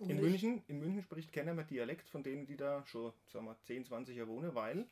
[0.00, 3.46] In Und München, in München spricht keiner mehr Dialekt von denen, die da schon sagen
[3.46, 4.86] wir, 10, 20 Jahre wohnen, weil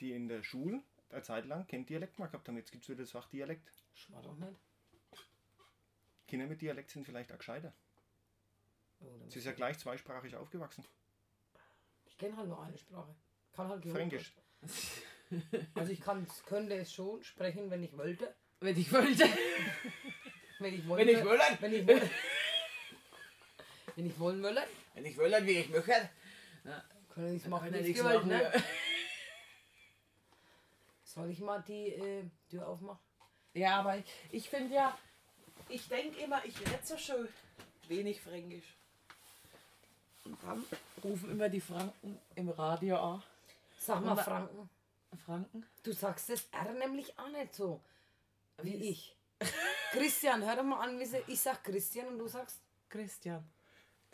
[0.00, 2.56] die in der Schule eine Zeit lang kein Dialekt mehr gehabt haben.
[2.56, 3.70] Jetzt gibt es wieder das Fach Dialekt.
[3.94, 4.58] Ich war doch nicht.
[6.26, 7.72] Kinder mit Dialekt sind vielleicht auch gescheiter.
[9.00, 10.84] Oh, Sie ist ja gleich zweisprachig aufgewachsen.
[12.06, 13.14] Ich kenne halt nur eine Sprache.
[13.52, 14.34] Kann halt Fränkisch.
[15.74, 18.34] Also ich kann, könnte es schon sprechen, wenn ich wollte.
[18.60, 19.24] Wenn ich wollte.
[20.58, 21.06] Wenn ich wollte.
[21.06, 21.44] Wenn ich wollte.
[21.60, 22.10] Wenn ich wollte.
[23.96, 24.62] wenn ich wollen würde,
[24.94, 26.10] Wenn ich wollte, wie ich möchte.
[27.14, 28.42] kann ich es machen, wenn ich nichts gewollt, machen, ne?
[28.42, 28.52] ja.
[31.04, 33.00] Soll ich mal die äh, Tür aufmachen?
[33.54, 33.96] Ja, aber
[34.30, 34.98] ich finde ja,
[35.68, 37.26] ich denke immer, ich rede so schön
[37.88, 38.76] wenig Fränkisch.
[40.24, 40.64] Und dann
[41.02, 43.22] rufen immer die Franken im Radio an.
[43.78, 44.68] Sag mal Franken.
[45.24, 45.64] Franken?
[45.82, 47.80] Du sagst das R nämlich auch nicht so
[48.62, 49.16] wie ich.
[49.92, 52.62] Christian, hör doch mal an, wie sie, ich sag Christian und du sagst.
[52.88, 53.44] Christian.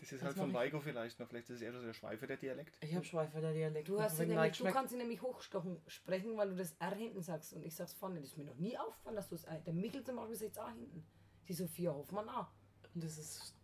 [0.02, 1.28] Das ist Was halt von Weiko vielleicht noch.
[1.28, 2.76] Vielleicht ist es eher so der Schweifer der Dialekt.
[2.80, 3.88] Ich habe Schweifelder Dialekt.
[3.88, 7.52] Du, hast nämlich, du kannst sie nämlich hochstochen sprechen, weil du das R hinten sagst.
[7.52, 8.18] Und ich sag's vorne.
[8.20, 9.60] Das ist mir noch nie aufgefallen, dass du das R.
[9.60, 11.06] Der Michel zum Beispiel sagt auch hinten.
[11.46, 12.48] Die Sophia Hoffmann auch.
[12.94, 13.54] Und das ist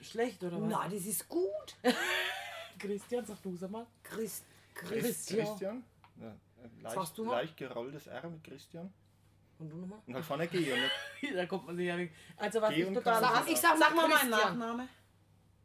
[0.00, 0.68] schlecht, oder was?
[0.68, 1.76] Na, das ist gut.
[2.78, 3.86] Christian, sag du mal.
[4.02, 4.44] Christ,
[4.74, 5.46] Christ, Christian.
[5.46, 5.84] Christian.
[6.20, 6.36] Ja,
[6.82, 7.32] leicht, Sagst du mal?
[7.40, 8.92] leicht gerolltes R mit Christian.
[9.64, 10.00] Und du nochmal?
[10.06, 10.66] Und halt vorne G
[11.34, 12.12] da kommt man sich ja nicht.
[12.36, 14.30] Also was ich total hasse- Ich sag sag mal meinen.
[14.30, 14.88] Nachname.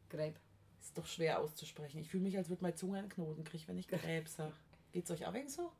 [0.08, 0.38] Gräb.
[0.80, 1.98] Ist doch schwer auszusprechen.
[2.00, 4.52] Ich fühle mich, als würde meine Zunge einen Knoten kriegen, wenn ich Gräb sag.
[4.92, 5.70] Geht's euch auch wegen so?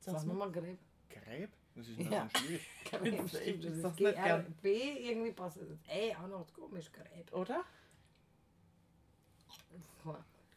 [0.00, 0.34] Sag's Sag mal.
[0.34, 0.78] mal Gräb.
[1.08, 1.50] Gräb?
[1.76, 2.28] Das ist ein Ja.
[2.36, 2.66] schwierig.
[2.84, 3.64] Gräb, Ich stimmt.
[3.64, 4.14] Das sag's ist.
[4.14, 5.68] G-R-B, irgendwie passt es.
[5.86, 7.32] Ey, auch noch komisch, Gräb.
[7.32, 7.64] Oder?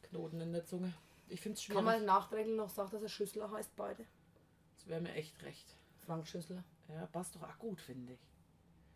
[0.03, 0.93] Knoten in der Zunge.
[1.27, 1.77] Ich finde es schwierig.
[1.77, 4.05] Kann man nachträglich noch sagen, dass er Schüssler heißt, beide?
[4.75, 5.75] Das wäre mir echt recht.
[6.05, 8.19] Frank Schüssler, Ja, passt doch auch gut, finde ich.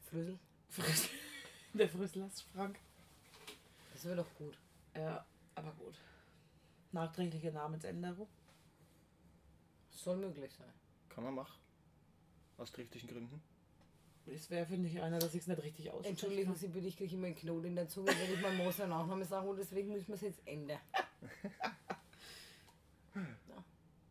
[0.10, 0.40] Früssel.
[0.70, 1.10] Früss-
[1.74, 2.80] Der Früsslers Frank.
[3.94, 4.58] Das wäre doch gut.
[4.96, 5.26] Ja,
[5.56, 5.96] aber gut.
[6.92, 8.28] Nachträgliche Namensänderung.
[9.90, 10.74] Soll möglich sein.
[11.10, 11.60] Kann man machen.
[12.58, 13.42] Aus triftigen Gründen.
[14.26, 16.10] Das wäre, finde ich, einer, dass ich es nicht richtig ausspreche.
[16.10, 18.88] Entschuldigen Sie bitte, ich kriege immer einen Knoten in der Zunge, wenn ich meinen Moser
[18.88, 20.80] Nachname sage und deswegen müssen wir es jetzt ändern.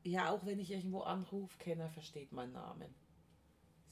[0.02, 2.94] Ja, auch wenn ich irgendwo anrufe, keiner versteht meinen Namen.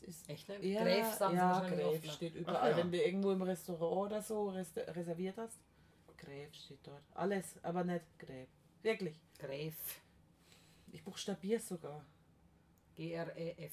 [0.02, 0.64] Ist Echt, ne?
[0.66, 2.16] Ja, Gräf sagen ja, sie wahrscheinlich Gräf oft.
[2.16, 2.70] steht Ach überall.
[2.70, 2.76] ja.
[2.78, 5.58] Wenn du irgendwo im Restaurant oder so res reserviert hast,
[6.16, 7.02] Gräf steht dort.
[7.14, 8.48] Alles, aber nicht Gräf.
[8.82, 9.20] Wirklich.
[9.38, 9.74] Gräf.
[10.92, 12.04] Ich buchstabiere sogar.
[12.94, 13.72] G-R-E-F.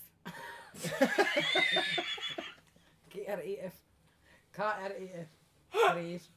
[3.09, 3.73] G-R-E-F.
[4.51, 5.27] K-R-E-F.
[5.71, 6.29] Gräf.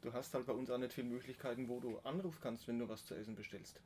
[0.00, 2.88] Du hast halt bei uns auch nicht viele Möglichkeiten, wo du anrufen kannst, wenn du
[2.88, 3.80] was zu essen bestellst.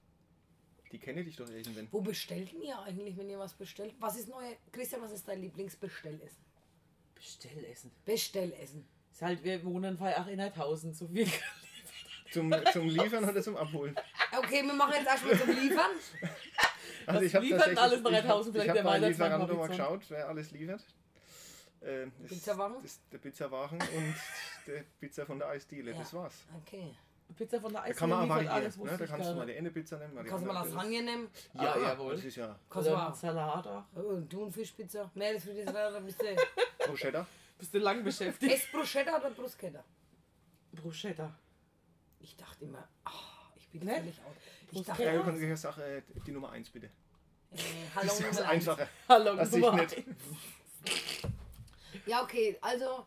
[0.93, 1.89] Die kenne dich doch irgendwann.
[1.91, 3.95] Wo bestellt denn ihr eigentlich, wenn ihr was bestellt?
[3.99, 4.57] Was ist neue?
[4.71, 6.39] Christian, was ist dein Lieblingsbestellessen?
[7.15, 7.91] Bestellessen.
[8.05, 8.87] Bestellessen.
[9.11, 11.27] Ist halt, wir wohnen bei ach in 1000, so viel.
[12.31, 13.95] Zum, zum Liefern oder zum Abholen?
[14.39, 15.91] Okay, wir machen jetzt erstmal zum Liefern.
[17.05, 19.55] Also Was ich habe liefert alles nach ich hab, 1000 ich vielleicht hab der Lieferando
[19.57, 20.85] mal geschaut, wer alles liefert.
[21.81, 22.77] Äh, Pizzawagen?
[23.11, 24.15] Der Pizzawagen und
[24.69, 25.99] der Pizza von der Eisdiele, Ja.
[25.99, 26.45] das war's.
[26.65, 26.95] Okay.
[27.35, 27.97] Pizza von der Da Eis.
[27.97, 28.55] kann man auch variieren.
[28.57, 28.85] alles, Ne?
[28.97, 30.15] Da ich kannst du mal die eine Pizza nehmen.
[30.15, 30.65] mal die Kannst du mal.
[30.65, 31.29] Lasagne nehmen?
[31.55, 32.15] Ja, Ah, ja, jawohl.
[32.15, 33.15] das ist ja Kannst du auch.
[33.15, 33.85] Salat auch.
[33.95, 35.11] Oh, Thunfischpizza.
[35.15, 36.37] Nee, das für das wäre ein bisschen.
[36.87, 37.27] Bruschetta.
[37.59, 38.53] Bist du lang beschäftigt?
[38.53, 39.85] Ist Bruschetta oder Bruschetta?
[40.73, 41.33] Bruschetta.
[42.21, 43.11] Ich dachte immer, ah,
[43.57, 43.95] ich bin Ne?
[43.97, 44.37] völlig out.
[44.71, 46.91] Ich dachte, Ja, äh, du kannst dir sagen, äh, die Nummer 1 bitte.
[47.95, 48.69] hallo, Das ist Nummer eins.
[48.69, 48.89] einfacher.
[49.09, 49.97] Hallo, Das ich Nummer nicht.
[49.97, 50.07] eins.
[52.07, 53.07] Ja, okay, also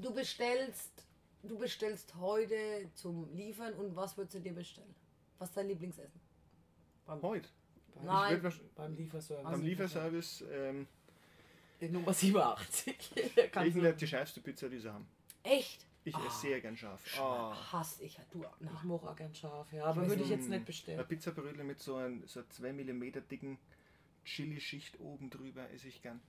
[0.00, 1.01] du bestellst,
[1.42, 4.94] du bestellst heute zum Liefern und was würdest du dir bestellen?
[5.38, 6.20] Was ist dein Lieblingsessen?
[7.06, 7.48] Beim- Heute.
[8.04, 8.36] Nein.
[8.36, 9.44] Ich würd wahrsch- Beim Lieferservice.
[9.50, 10.86] beim Lieferservice ähm,
[11.80, 12.96] Die Nummer 87.
[13.34, 15.06] Kannst kriegen du- wir die schärfste Pizza, die sie haben.
[15.42, 15.84] Echt?
[16.04, 17.00] Ich esse sehr gern scharf.
[17.20, 17.54] Ah.
[17.72, 18.18] Hass ich.
[18.32, 18.70] Du, na.
[18.74, 19.84] Ich mag auch gern scharf, ja.
[19.84, 21.06] Aber würde ich jetzt nicht Eine bestellen.
[21.06, 23.56] Pizzabrötchen mit so einem so 2 mm dicken
[24.24, 26.20] Chili-Schicht oben drüber esse ich gern.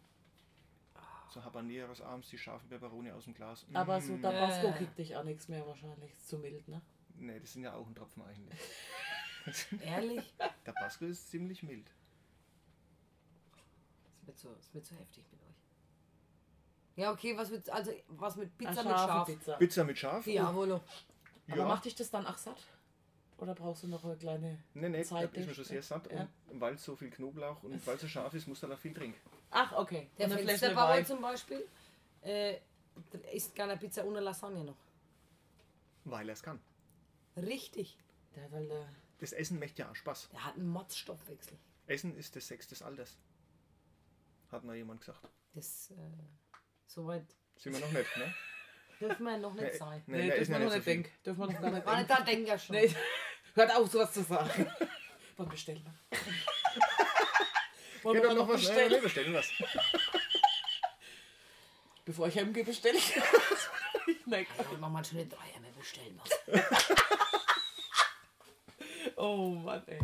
[1.29, 3.65] So Habaneros abends, die scharfen Peperoni aus dem Glas.
[3.73, 4.21] Aber so Mm.
[4.21, 4.73] Tabasco Äh.
[4.73, 6.12] kriegt dich auch nichts mehr wahrscheinlich.
[6.12, 6.81] Ist zu mild, ne?
[7.15, 8.59] Nee, das sind ja auch ein Tropfen eigentlich.
[9.81, 10.33] Ehrlich?
[10.63, 11.89] Tabasco ist ziemlich mild.
[14.21, 15.47] Es wird, so, es wird so heftig mit euch.
[16.95, 19.25] Ja, okay, was mit, also, was mit Pizza Eine mit scharfe Schaf?
[19.27, 19.53] Pizza.
[19.57, 20.23] Pizza mit Schaf?
[20.23, 20.81] Diavolo.
[21.47, 21.65] Aber Ja.
[21.67, 22.63] macht dich das dann auch satt?
[23.38, 25.33] Oder brauchst du noch eine kleine Nee, nee, da Zeit?
[25.36, 26.09] ist man schon sehr satt.
[26.12, 26.27] Ja.
[26.47, 28.77] Und weil es so viel Knoblauch und weil es so scharf ist, muss dann auch
[28.77, 29.19] viel trinken.
[29.53, 30.09] Ach, okay.
[30.17, 31.67] Der Fensterbauer zum Beispiel
[32.21, 32.57] äh,
[33.11, 34.77] der isst gerne Pizza ohne Lasagne noch.
[36.05, 36.59] Weil er es kann.
[37.37, 37.97] Richtig.
[38.35, 38.85] Der halt, äh,
[39.19, 40.29] Das Essen macht ja auch Spaß.
[40.31, 41.57] Der hat einen Motzstoffwechsel.
[41.87, 43.17] Essen ist das Sex des Alters.
[44.51, 45.27] Hat noch jemand gesagt.
[45.53, 45.95] Das, äh,
[46.87, 47.25] soweit
[47.57, 48.33] Sind wir noch nicht, ne?
[48.99, 50.03] dürfen wir noch nicht Nee, sein.
[50.07, 51.11] nee, nee, da ist dürfen wir noch nicht so denken.
[51.25, 52.07] Dürfen wir noch gar nicht denken.
[52.07, 52.75] da denken ja schon.
[52.75, 52.95] Nee,
[53.55, 54.71] hört auf, sowas zu sagen.
[55.37, 56.17] Wann bestellen wir?
[58.03, 58.61] Wollen wir doch noch was?
[58.61, 58.91] Bestellen?
[58.91, 59.49] Nee, bestellen was.
[62.05, 63.13] Bevor ich heimgehe, bestelle ich.
[64.25, 64.45] Nein.
[64.69, 66.31] Wir machen mal schöne Dreier, wir bestellen was.
[69.15, 69.99] Oh Mann, ey.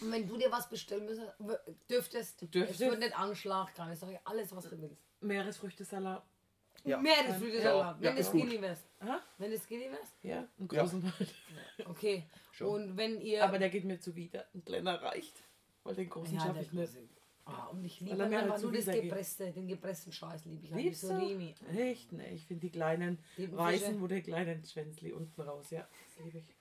[0.00, 1.56] Und wenn du dir was bestellen müsstest, w-
[1.90, 2.80] dürftest, Dürftest?
[2.80, 3.70] es wird nicht Anschlag.
[3.76, 4.96] Sag ich alles, was du willst.
[5.20, 6.22] Meeresfrüchtesalat.
[6.84, 6.96] Ja.
[6.98, 8.40] Meeresfrüchte-Salat, Ja, wenn du ist gut.
[8.42, 8.84] skinny wärst.
[9.00, 9.20] Aha.
[9.36, 10.12] Wenn du skinny wärst?
[10.22, 10.82] Ja, einen Ja.
[10.82, 11.34] großen halt.
[11.86, 12.26] Okay.
[12.52, 12.68] Schon.
[12.68, 13.44] Und wenn ihr...
[13.44, 14.46] Aber der geht mir zuwider.
[14.54, 15.42] Ein kleiner reicht.
[15.90, 16.92] Weil den großen ja, schaffe ich nicht.
[17.46, 18.84] Ah, und ich liebe einfach nur das.
[18.86, 20.70] Gepresste, den gepressten Scheiß liebe ich.
[20.70, 21.16] Liebst so du?
[21.16, 21.54] Remi.
[21.76, 22.12] Echt?
[22.12, 24.00] Ne, ich finde die kleinen Die weißen, Fische.
[24.00, 25.70] wo der kleinen Schwänzli unten raus.
[25.70, 26.54] Ja, das liebe ich.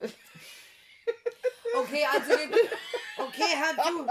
[1.74, 2.54] Okay, also jetzt,
[3.16, 4.06] okay, hör zu.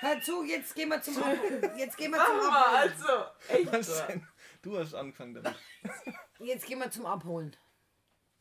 [0.00, 1.70] Hör zu, jetzt gehen wir zum Abholen.
[1.78, 2.90] Jetzt gehen wir zum Abholen.
[2.90, 3.24] also.
[3.48, 3.72] Echt?
[3.72, 4.26] Was denn?
[4.62, 5.54] Du hast angefangen damit.
[6.40, 7.56] Jetzt gehen wir zum Abholen.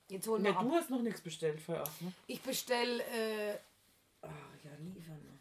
[0.09, 0.63] Jetzt holen wir Ja, ab.
[0.63, 2.11] du hast noch nichts bestellt für ne?
[2.25, 3.53] Ich bestell, äh,
[4.21, 4.29] ah,
[4.63, 5.39] ja, liefern.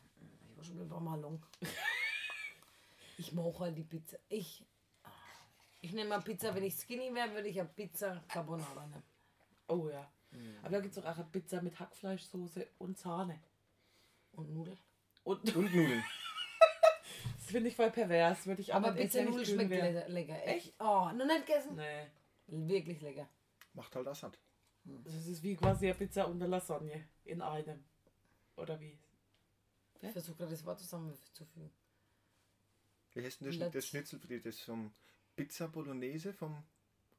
[0.51, 1.43] Ich war schon ein paar Mal lang.
[3.19, 4.19] Ich mache halt die Pizza.
[4.29, 4.62] Ich,
[5.03, 5.09] ah,
[5.81, 9.03] ich nehme mal Pizza, wenn ich skinny wäre, würde ich ja Pizza Carbonara nehmen.
[9.69, 10.07] Oh ja.
[10.61, 13.41] Aber da gibt es auch eine Pizza mit Hackfleischsoße und Sahne.
[14.33, 14.79] Und Nudeln.
[15.25, 16.05] Und Und Nudeln.
[17.39, 18.47] das finde ich voll pervers.
[18.47, 20.47] Würde ich Aber Pizza Nudeln schmeckt lecker, lecker.
[20.47, 20.75] Echt?
[20.79, 21.75] Oh, noch nicht gegessen?
[21.77, 22.07] Nee.
[22.49, 23.29] Wirklich lecker.
[23.73, 24.39] Macht halt das satt.
[24.85, 27.83] Das ist wie quasi eine Pizza und eine Lasagne in einem.
[28.57, 28.99] Oder wie?
[30.03, 31.71] Ich versuche gerade das Wort zusammenzufügen.
[33.14, 34.21] Wie heißt denn das, das Schnitzel?
[34.42, 34.92] Das vom
[35.35, 36.62] Pizza Bolognese vom.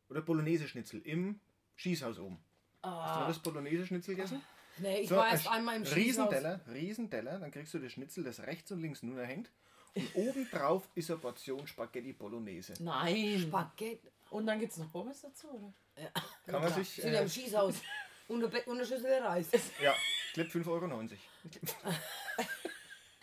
[0.10, 1.40] Oder Bolognese Schnitzel im
[1.76, 2.38] Schießhaus oben.
[2.84, 4.42] Hast du Ah, mal das Bolognese Schnitzel gegessen?
[4.78, 6.32] Nee, ich So, war erst einmal im Schießhaus.
[6.32, 9.52] Riesenteller, Riesenteller, dann kriegst du das Schnitzel, das rechts und links nur hängt.
[9.96, 12.74] Und obendrauf ist eine Portion Spaghetti Bolognese.
[12.80, 13.40] nein.
[13.40, 14.08] Spaghetti.
[14.30, 15.74] Und dann gibt es noch Pommes dazu, oder?
[16.46, 16.90] Kann man sich.
[16.96, 17.76] Sind ja Äh, im Schießhaus.
[18.28, 19.48] Und eine, und eine Schüssel Reis.
[19.82, 19.96] ja,
[20.46, 20.88] glaube 5,90 Euro.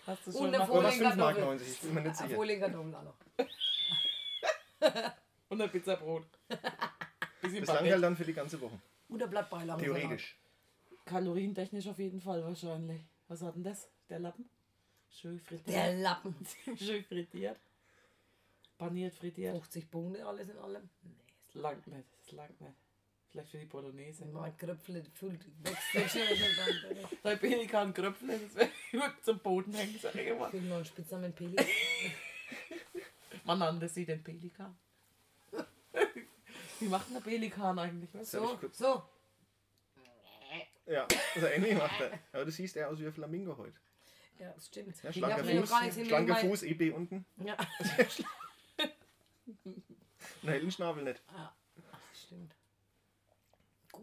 [0.06, 1.36] Hast du Und schon eine mal Folie- Oder was 5,90 Mark?
[1.36, 1.62] Kartoffel.
[1.66, 2.38] Ich bin mir nicht sicher.
[2.38, 3.14] Auch noch.
[5.48, 6.26] Und ein Pizzabrot.
[7.40, 8.78] Bisschen Das langt halt dann für die ganze Woche.
[9.08, 9.82] Und der Blattbeilagen.
[9.82, 10.36] Theoretisch.
[11.06, 13.00] Kalorientechnisch auf jeden Fall wahrscheinlich.
[13.28, 13.88] Was hat denn das?
[14.08, 14.48] Der Lappen?
[15.10, 15.68] Schön frittiert.
[15.76, 16.34] Der Lappen.
[16.76, 17.58] Schön frittiert.
[18.76, 19.52] Paniert, frittiert.
[19.54, 20.88] 50 Punkte alles in allem.
[21.02, 21.10] Nee,
[21.46, 22.08] Das langt nicht.
[22.24, 22.74] Das langt nicht.
[23.34, 24.26] Vielleicht für die Bolognese.
[24.26, 25.36] mein Kröpfle nicht schön.
[27.20, 30.46] Drei Pelikan Kröpfle, das gut zum Boden hängen, sag ich mal.
[30.46, 31.56] Ich will noch einen Spitzer mit Peli.
[33.44, 34.78] Man nannte sie den Pelikan.
[36.78, 38.08] Wie macht der Pelikan eigentlich?
[38.22, 39.02] So, so.
[40.86, 42.16] Ja, also ähnlich macht er.
[42.30, 43.74] Aber du siehst eher aus wie ein Flamingo heute.
[44.38, 45.02] Ja, das stimmt.
[45.02, 47.26] Ja, Ich schlanker Fuß, schlanker Fuß, EB unten.
[47.44, 47.56] Ja,
[49.64, 49.82] Einen
[50.42, 51.20] hellen Schnabel nicht.
[51.34, 51.52] ach,
[52.14, 52.54] stimmt.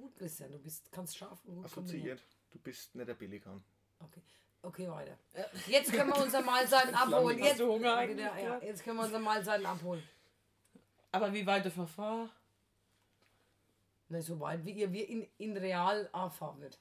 [0.01, 1.65] Gut, Christian, du bist, kannst scharf und gut.
[1.65, 2.21] Assoziiert.
[2.51, 3.63] Du bist nicht der Pelikan.
[3.99, 4.21] Okay.
[4.63, 5.17] Okay, weiter.
[5.67, 7.39] Jetzt können wir unsere Mahlzeiten abholen.
[7.39, 10.03] Hast Jetzt, du Hunger ja, ja, jetzt können wir unsere Mahlzeiten abholen.
[11.11, 12.31] Aber wie weit der Verfahren?
[14.09, 16.79] Ne, so weit wie ihr wie in, in real anfahren wird.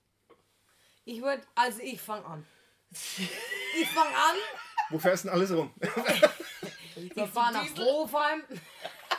[1.05, 2.47] Ich würde, also ich fange an.
[3.73, 4.37] Ich fange an,
[4.89, 5.73] Wo fährst du denn alles rum?
[6.97, 8.43] ich fahre nach Hofheim.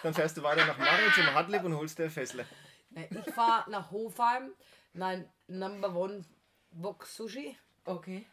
[0.04, 2.46] Dann fährst du weiter nach Marl zum Hartlieb und holst dir Fessle.
[2.92, 4.52] Ne, ich fahre nach Hofheim,
[4.94, 6.26] nein, Number One
[6.72, 8.26] Box Sushi Okay.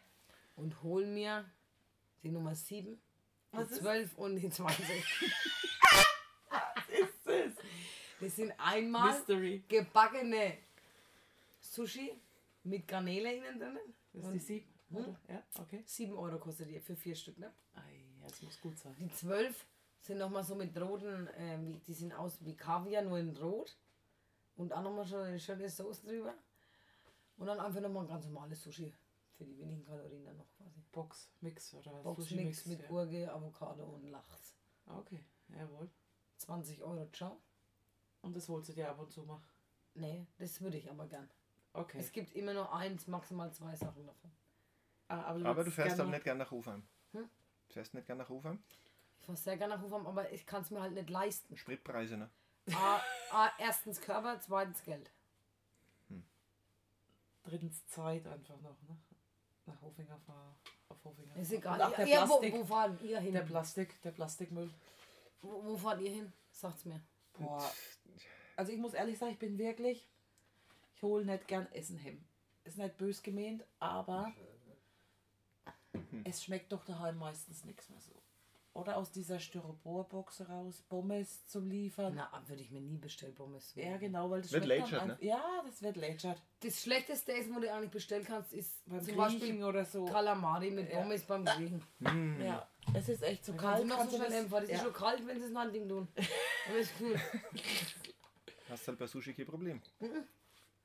[0.55, 1.45] und hol mir
[2.23, 2.99] die Nummer 7,
[3.51, 4.85] die Was ist- 12 und die 20.
[6.89, 7.53] Ist es?
[8.19, 9.63] Das sind einmal Mystery.
[9.67, 10.57] gebackene
[11.61, 12.19] Sushi
[12.63, 13.93] mit Garnele innen drinnen.
[14.13, 14.67] Das ist die sieben?
[14.91, 15.15] oder?
[15.29, 15.83] Ja, okay.
[15.85, 17.53] 7 Euro kostet die für vier Stück, ne?
[17.75, 18.95] Ei, das muss gut sein.
[18.99, 19.65] Die 12
[20.01, 23.77] sind nochmal so mit roten, äh, die sind aus wie Kaviar, nur in rot.
[24.59, 26.33] Und auch nochmal schon eine schöne Soße drüber.
[27.37, 28.93] Und dann einfach nochmal ein ganz normales Sushi.
[29.37, 30.83] Für die wenigen Kalorien dann noch quasi.
[30.91, 32.03] Box Mix oder was?
[32.03, 32.87] Boxmix mit ja.
[32.87, 34.57] Gurke, Avocado und Lachs.
[34.85, 35.89] Okay, jawohl.
[36.39, 37.41] 20 Euro, ciao.
[38.21, 39.41] Und das holst du dir ab und zu mal.
[39.93, 41.29] Nee, das würde ich aber gern.
[41.71, 41.97] Okay.
[41.97, 44.31] Es gibt immer nur eins, maximal zwei Sachen davon.
[45.07, 46.83] Ah, aber, Aber du fährst aber nicht gern nach Hofheim.
[47.13, 47.29] Hm?
[47.69, 48.61] Du fährst nicht gern nach Hofheim?
[49.21, 51.55] Ich fahre sehr gerne nach Hofheim, aber ich kann es mir halt nicht leisten.
[51.55, 52.29] Spritpreise, ne?
[52.73, 53.01] A,
[53.31, 55.11] A, erstens Körper, zweitens Geld.
[57.43, 58.97] drittens Zeit einfach noch, ne?
[59.65, 60.55] Nach Hofinger fahren.
[60.89, 61.35] Auf Hofinger.
[61.35, 61.79] Ist egal.
[61.79, 62.53] Und Ach, der ja, wo, Plastik.
[62.53, 63.33] wo fahrt ihr hin?
[63.33, 64.69] der Plastik, der Plastikmüll.
[65.41, 66.33] wo, wo fahrt ihr hin?
[66.51, 67.01] Sagt's mir.
[67.33, 67.71] Boah.
[68.55, 70.07] Also ich muss ehrlich sagen, ich bin wirklich,
[70.95, 72.23] ich hole nicht gern Essen hem.
[72.65, 74.31] Ist nicht bös gemeint, aber
[76.23, 78.11] es schmeckt doch daheim meistens nichts mehr so.
[78.73, 82.13] Oder aus dieser Styroporbox raus, Pommes zum Liefern.
[82.15, 83.73] Na, würde ich mir nie bestellen, Pommes.
[83.75, 85.17] Ja, genau, weil das Wird lätschert, ne?
[85.21, 86.41] Ja, das wird lätschert.
[86.61, 90.05] Das schlechteste Essen, wo du eigentlich bestellen kannst, ist Beim zum Griechen Beispiel oder so.
[90.05, 90.99] Calamari mit Ja.
[91.01, 91.83] Pommes beim Griechen.
[92.39, 93.87] Ja, es ist echt so Kannst du kalt.
[93.87, 94.51] noch kannst so du schnell das-.
[94.51, 94.77] Das ist ja.
[94.79, 96.07] schon kalt, wenn sie es in ein Ding tun.
[96.69, 97.15] Aber ist cool.
[98.69, 99.81] Hast halt bei Sushi kein Problem.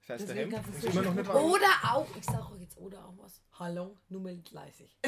[0.01, 1.29] Fährst daheim, kannst du ist noch gut.
[1.29, 3.43] Oder auch, ich sag euch jetzt oder auch was.
[3.59, 4.99] Hallo, Nummer 30.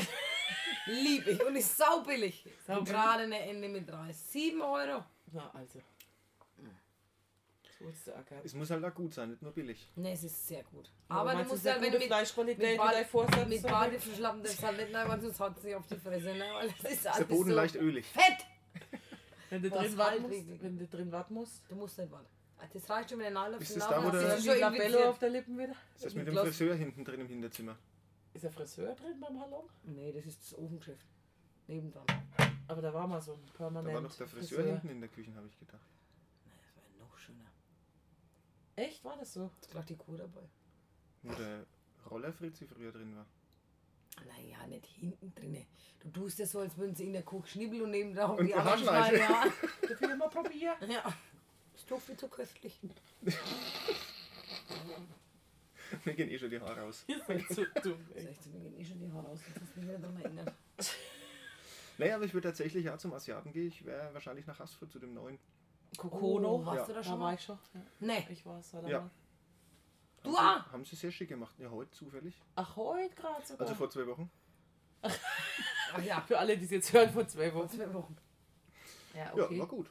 [0.86, 2.44] Lieb ich und ist saubillig.
[2.66, 2.88] Saubillig.
[2.92, 4.16] Gerade eine Ende mit 30.
[4.16, 5.04] 7 Euro.
[5.32, 5.80] Na, also.
[7.78, 8.42] Der.
[8.42, 9.92] Es muss halt auch gut sein, nicht nur billig.
[9.96, 10.90] Ne, es ist sehr gut.
[11.08, 13.68] Aber Aber du musst ja, wenn du mit, Fleischqualität mit, Vorsatz mit so?
[13.68, 16.32] Badeverschlappen das halt nicht, nein, weil sonst hat sie auf die Fresse.
[16.34, 16.44] Ne?
[16.54, 18.06] Weil das ist Ist der alles Boden so leicht ölig.
[18.06, 18.46] fett.
[19.50, 21.62] Wenn du drin warten halt musst, wenn du drin warten musst.
[21.68, 22.26] Du musst nicht warten.
[22.58, 24.58] Ah, Das reicht schon, wenn der Nagel auf Ist den das da, wo der- schon
[24.58, 25.74] Labello auf der Lippen wieder.
[25.94, 27.76] Ist das mit dem Friseur hinten drin im Hinterzimmer?
[28.36, 29.66] Ist der Friseur drin beim Hallo?
[29.84, 31.06] Nee, das ist das Ofengeschäft.
[31.68, 32.04] Nebendran.
[32.68, 33.94] Aber da war mal so ein Da permanent.
[33.94, 35.80] war doch der Friseur hinten in der Küche, habe ich gedacht.
[36.44, 37.46] Das wäre noch schöner.
[38.76, 39.50] Echt, war das so?
[39.58, 40.42] Ist gleich die Kuh dabei.
[41.22, 41.64] Wo der
[42.10, 43.24] Rollerfritzi früher drin war.
[44.26, 45.64] Naja, nicht hinten drinne.
[46.00, 48.54] Du tust ja so, als würden sie in der Kuh schnibbeln und neben Und die
[48.54, 49.18] anderen schneiden.
[49.18, 50.76] Darf ich mal probieren?
[50.82, 50.88] Ja.
[50.88, 51.14] ja.
[51.74, 52.78] Ist doch viel zu köstlich.
[56.04, 57.04] Mir gehen eh schon die Haare aus.
[57.06, 58.06] Ihr seid so dumm.
[58.14, 58.22] ey.
[58.22, 59.40] 16, wir gehen eh schon die Haare aus.
[59.46, 60.54] Jetzt hast mich wieder daran erinnert.
[61.98, 63.68] Naja, aber ich würde tatsächlich auch zum Asiaten gehen.
[63.68, 65.38] Ich wäre wahrscheinlich nach Hasford zu dem neuen.
[65.96, 66.56] Kokono.
[66.56, 66.84] Oh, warst Ja.
[66.86, 67.34] du da da schon war mal?
[67.34, 67.58] ich schon.
[67.74, 67.80] Ja.
[68.00, 68.26] Nee.
[68.30, 68.74] Ich war es.
[68.74, 69.10] oder Ja.
[70.22, 70.64] Du haben auch?
[70.66, 71.54] sie, haben sie sehr schick gemacht.
[71.58, 72.34] Ja, heute zufällig.
[72.56, 73.62] Ach, heute gerade sogar.
[73.66, 74.30] Also vor zwei Wochen.
[75.02, 75.12] Ach
[76.04, 76.20] ja.
[76.22, 77.76] Für alle, die es jetzt hören, vor zwei Vor Wochen.
[77.76, 78.16] zwei Wochen.
[79.14, 79.58] Ja, Ja, okay.
[79.60, 79.90] war gut.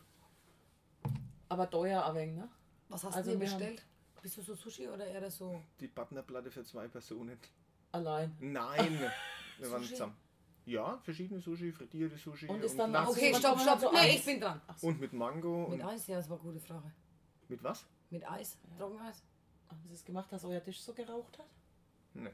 [1.49, 2.49] Aber teuer ein wenig, ne?
[2.89, 3.84] Was hast Also du haben- bestellt?
[4.25, 5.61] Bist du so Sushi oder eher das so?
[5.79, 7.38] Die Partnerplatte für zwei Personen.
[7.91, 8.35] Allein.
[8.39, 8.99] Nein!
[9.59, 9.93] Wir waren Sushi?
[9.93, 10.17] zusammen.
[10.65, 12.47] Ja, verschiedene Sushi, frittierte Sushi.
[12.47, 13.11] Und ist dann Lachs.
[13.11, 13.79] Okay, stopp, stopp.
[13.81, 14.59] so Nee, ich bin dran.
[14.81, 15.67] Und mit Mango.
[15.69, 16.07] Mit und Eis?
[16.07, 16.91] Ja, das war eine gute Frage.
[17.49, 17.85] mit was?
[18.09, 18.57] Mit Eis?
[18.79, 19.21] Trockeneis?
[19.69, 21.45] Haben Sie es gemacht, dass euer Tisch so geraucht hat?
[22.15, 22.31] Nee.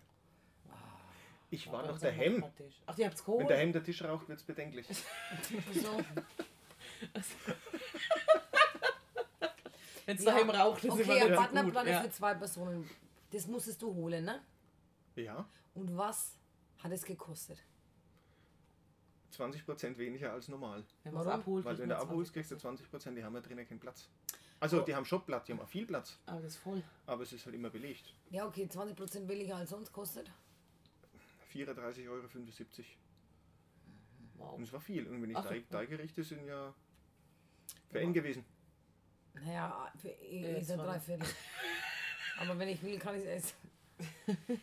[1.49, 2.34] Ich war unserem der Hem.
[2.36, 2.82] Nachbartisch.
[2.86, 3.49] Ach, die habt's Wenn geholt?
[3.49, 4.88] der Hem der Tisch raucht, wird es bedenklich.
[10.12, 10.32] Wenn es Ja.
[10.34, 11.88] daheim raucht, ist Okay, immer nicht so gut.
[11.88, 12.02] Ja.
[12.02, 12.89] für zwei Personen.
[13.32, 14.41] Das musstest du holen, ne?
[15.15, 16.36] Ja, Und was
[16.80, 17.63] hat es gekostet?
[19.32, 20.84] 20% weniger als normal.
[21.04, 21.39] Wenn man es Warum?
[21.39, 22.34] abholt, Weil wenn du abholst, 20.
[22.34, 24.10] kriegst du 20%, die haben ja drinnen keinen Platz.
[24.60, 26.84] Also, die haben schon Platz, die haben auch viel Platz, Aber das ist voll.
[27.08, 28.13] aber es ist halt immer belegt.
[28.32, 30.30] Ja, okay, 20% billiger als sonst kostet.
[31.54, 32.28] 34,75 Euro.
[34.36, 34.54] Wow.
[34.56, 35.08] Und es war viel.
[35.08, 35.63] Und wenn ich Ach, drei, ja.
[35.69, 36.74] drei Gerichte sind ja
[37.89, 38.43] für ihn gewesen.
[39.34, 40.86] Naja, für ihn Ja, ist er zwei.
[40.86, 41.28] drei Viertel.
[42.39, 43.56] Aber wenn ich will, kann ich es essen.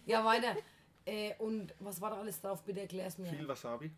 [0.07, 0.57] Ja, weiter.
[1.05, 2.63] Äh, und was war da alles drauf?
[2.65, 3.29] Bitte erklär's mir.
[3.29, 3.91] Viel Wasabi.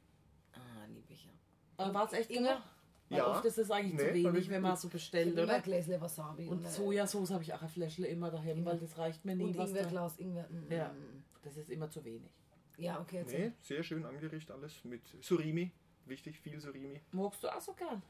[0.52, 1.30] Ah, lieb ich ja.
[1.76, 2.62] Aber war es echt immer?
[3.08, 3.26] Weil Ja.
[3.26, 5.54] oft ist es eigentlich Nee, zu wenig, wenn man so bestellt, Immer oder?
[5.54, 6.46] ein Gläsle Wasabi.
[6.46, 8.72] Und äh, Sojasauce habe ich auch ein Fläschle immer daheim, Ingwer.
[8.72, 9.44] weil das reicht mir nie.
[9.44, 10.46] Und Ingwerglas, Ingwer.
[10.48, 10.88] mm, Ja.
[10.92, 11.24] mm.
[11.42, 12.30] Das ist immer zu wenig.
[12.76, 13.48] Ja, okay, erzähl.
[13.48, 14.84] Nee, sehr schön angerichtet alles.
[14.84, 15.70] Mit Surimi.
[16.06, 17.00] Wichtig, viel Surimi.
[17.12, 18.02] Magst du auch so gern?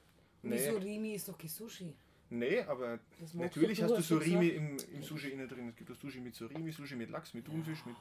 [0.43, 0.57] Nee.
[0.57, 1.95] Nee, Surimi ist doch kein Sushi.
[2.31, 5.69] Nee aber Das natürlich hast du Surimi im, im Sushi innen drin.
[5.69, 7.97] Es gibt auch Sushi mit Surimi, Sushi mit Lachs, mit Thunfisch, mit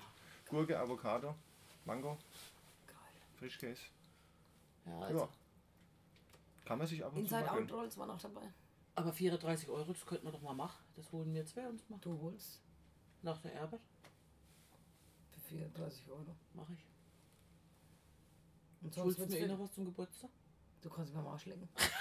[0.47, 1.35] Gurke, Avocado,
[1.85, 2.17] Mango,
[2.87, 2.95] Geil.
[3.37, 3.81] Frischkäse.
[4.85, 5.19] Ja, also.
[5.19, 5.29] Ja.
[6.65, 7.69] Kann man sich ab und zu Inside mal Out gönnen.
[7.71, 8.53] Rolls war noch dabei.
[8.95, 10.83] Aber 34 Euro, das könnten wir doch mal machen.
[10.95, 11.97] Das holen wir zwei uns mal.
[11.99, 12.61] Du holst
[13.21, 13.81] Nach der Arbeit
[15.31, 16.35] für 34 Euro.
[16.53, 16.85] mache ich.
[18.81, 20.29] Und sonst Schuldest du wird's mir eh noch was zum Geburtstag?
[20.81, 21.67] Du kannst mir am Arsch lecken.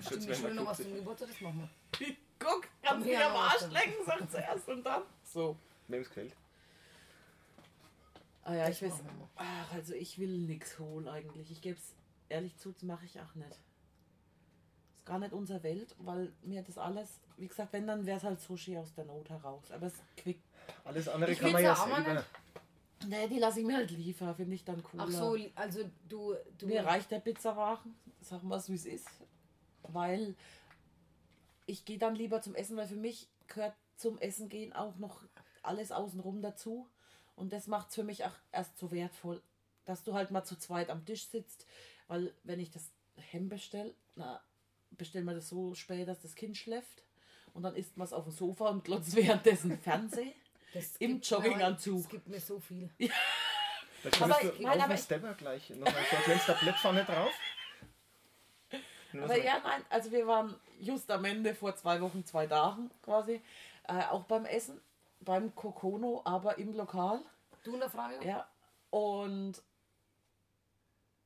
[0.00, 0.86] Stimmt, ich will noch was 250.
[0.86, 2.16] zum Geburtstag, das machen wir.
[2.38, 5.02] Guck, kannst du am Arsch lecken, sagt sie erst und dann.
[5.24, 5.56] So.
[5.88, 6.36] Wem es gefällt.
[8.44, 8.92] Ah ja, ich weiß.
[9.36, 11.50] Ach, also ich will nichts holen eigentlich.
[11.50, 11.94] Ich gebe es
[12.28, 13.50] ehrlich zu, das mache ich auch nicht.
[14.96, 18.24] Ist gar nicht unsere Welt, weil mir das alles, wie gesagt, wenn, dann wäre es
[18.24, 19.70] halt Sushi aus der Not heraus.
[19.70, 20.40] Aber es quick.
[20.84, 22.24] Alles andere Ich kann man ja mal selber.
[23.06, 25.04] Nee, die lasse ich mir halt liefern, finde ich dann cooler.
[25.06, 26.34] Ach so, also du.
[26.58, 29.08] du Mir reicht der Pizzawagen, sagen wir es wie es ist.
[29.88, 30.34] Weil
[31.66, 35.22] ich gehe dann lieber zum Essen, weil für mich gehört zum Essen gehen auch noch
[35.62, 36.88] alles außenrum dazu.
[37.36, 39.42] Und das macht es für mich auch erst so wertvoll,
[39.84, 41.66] dass du halt mal zu zweit am Tisch sitzt.
[42.06, 44.40] Weil wenn ich das Hem bestelle, na,
[44.92, 47.02] bestellen wir das so spät, dass das Kind schläft.
[47.54, 50.32] Und dann isst man es auf dem Sofa und glotzt währenddessen Fernsehen.
[50.74, 52.00] Das Im Jogginganzug.
[52.00, 52.90] Es gibt mir so viel.
[52.98, 56.46] Da könntest Aber du ich- nein, auf ich- Stepper gleich noch ein so ein kleines
[56.46, 57.32] Tablett vorne drauf.
[59.18, 62.46] Nur Aber so- ja, nein, also wir waren just am Ende vor zwei Wochen, zwei
[62.46, 63.40] Tagen quasi,
[63.84, 64.80] äh, auch beim Essen,
[65.20, 67.20] beim Kokono, aber im Lokal.
[67.64, 68.24] Du eine Frage?
[68.26, 68.48] Ja,
[68.90, 69.60] und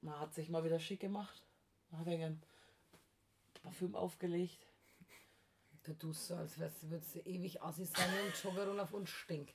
[0.00, 1.42] man hat sich mal wieder schick gemacht.
[1.90, 2.42] Man hat ein
[3.62, 4.66] Parfüm aufgelegt.
[5.84, 9.10] Du tust so, als wärst, würdest du ewig assi sein und Jogger und auf uns
[9.10, 9.52] stink.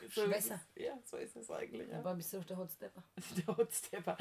[0.14, 1.88] So es- Ja, so ist es eigentlich.
[1.88, 1.98] Ja.
[2.00, 3.02] Aber bist du doch der Hotstepper.
[3.36, 4.16] Der Hotstepper.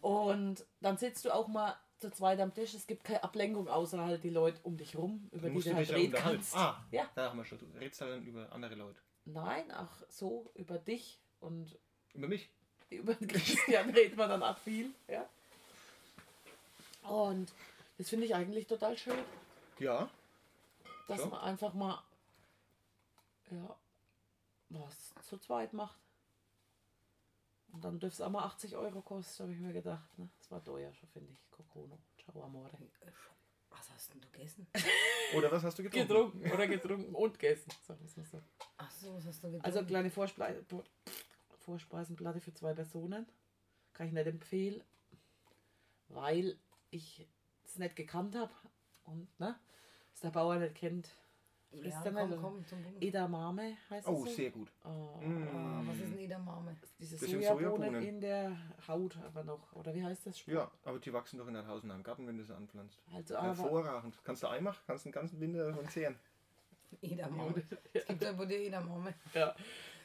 [0.00, 2.74] Und dann sitzt du auch mal zu zweit am Tisch.
[2.74, 5.90] Es gibt keine Ablenkung, außer halt die Leute um dich rum, über die du halt
[5.92, 6.54] reden kannst.
[6.56, 7.08] Ah, Ja.
[7.14, 7.58] da haben wir schon.
[7.58, 9.00] Du redest dann über andere Leute.
[9.24, 11.78] Nein, ach so, über dich und
[12.14, 12.48] Über mich.
[12.90, 14.90] über den Christian redet man dann auch viel.
[15.08, 15.28] Ja.
[17.02, 17.52] Und
[17.98, 19.18] das finde ich eigentlich total schön,
[19.78, 20.08] Ja.
[21.08, 21.26] dass So.
[21.26, 22.02] man einfach mal
[23.50, 23.76] ja,
[24.70, 25.96] was zu zweit macht.
[27.78, 30.18] Und dann dürfte es auch mal 80 Euro kosten, habe ich mir gedacht.
[30.18, 30.28] Ne?
[30.40, 31.48] Das war teuer schon, finde ich.
[31.52, 31.96] Cocono.
[32.20, 32.72] Ciao, amore.
[33.70, 34.66] Was hast denn du gegessen?
[35.36, 36.08] Oder was hast du getrunken?
[36.08, 38.40] Getrunken oder getrunken und gegessen, sagen wir so.
[38.78, 39.64] Ach so, was hast du gegessen?
[39.64, 40.64] Also kleine Vorspeise,
[41.60, 43.26] Vorspeisenplatte für zwei Personen.
[43.92, 44.82] Kann ich nicht empfehlen,
[46.08, 46.56] weil
[46.90, 47.28] ich
[47.64, 48.50] es nicht gekannt habe
[49.04, 49.54] und ne,
[50.12, 51.14] was der Bauer nicht kennt.
[51.70, 52.40] ja, er komm, nicht.
[52.40, 52.64] komm.
[53.00, 54.36] Edamame heißt Oh, es so.
[54.36, 54.72] sehr gut.
[54.84, 55.67] Oh, Ah,
[56.38, 56.76] Edamame?
[56.98, 58.02] Diese Das sind Sojabohnen Sojabohnen.
[58.02, 59.72] in der Haut aber noch.
[59.74, 60.44] Oder wie heißt das?
[60.46, 63.00] Ja, aber die wachsen doch in deinem Haus und am Garten, wenn du sie anpflanzt.
[63.14, 64.18] Also, aber, Hervorragend.
[64.24, 66.16] Kannst du einmachen, kannst den ganzen Winter davon zehren.
[67.02, 67.62] Edamame.
[67.92, 69.14] Es gibt ja wohl die Edamame.
[69.34, 69.54] ja,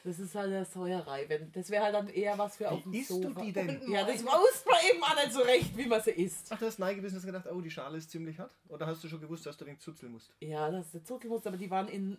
[0.04, 1.26] das ist halt eine Säuerei.
[1.28, 3.28] Wenn, das wäre halt dann eher was für auf dem isst Sofa.
[3.28, 3.90] du die denn?
[3.90, 6.52] Ja, das wusste man eben auch nicht so recht, wie man sie isst.
[6.52, 8.52] Ach, du hast neigebissen und hast gedacht, oh, die Schale ist ziemlich hart?
[8.68, 10.30] Oder hast du schon gewusst, dass du den zuzeln musst?
[10.40, 12.18] Ja, das ist der Zuckelmus, aber die waren in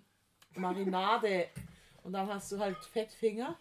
[0.55, 1.47] Marinade.
[2.03, 3.57] Und dann hast du halt Fettfinger.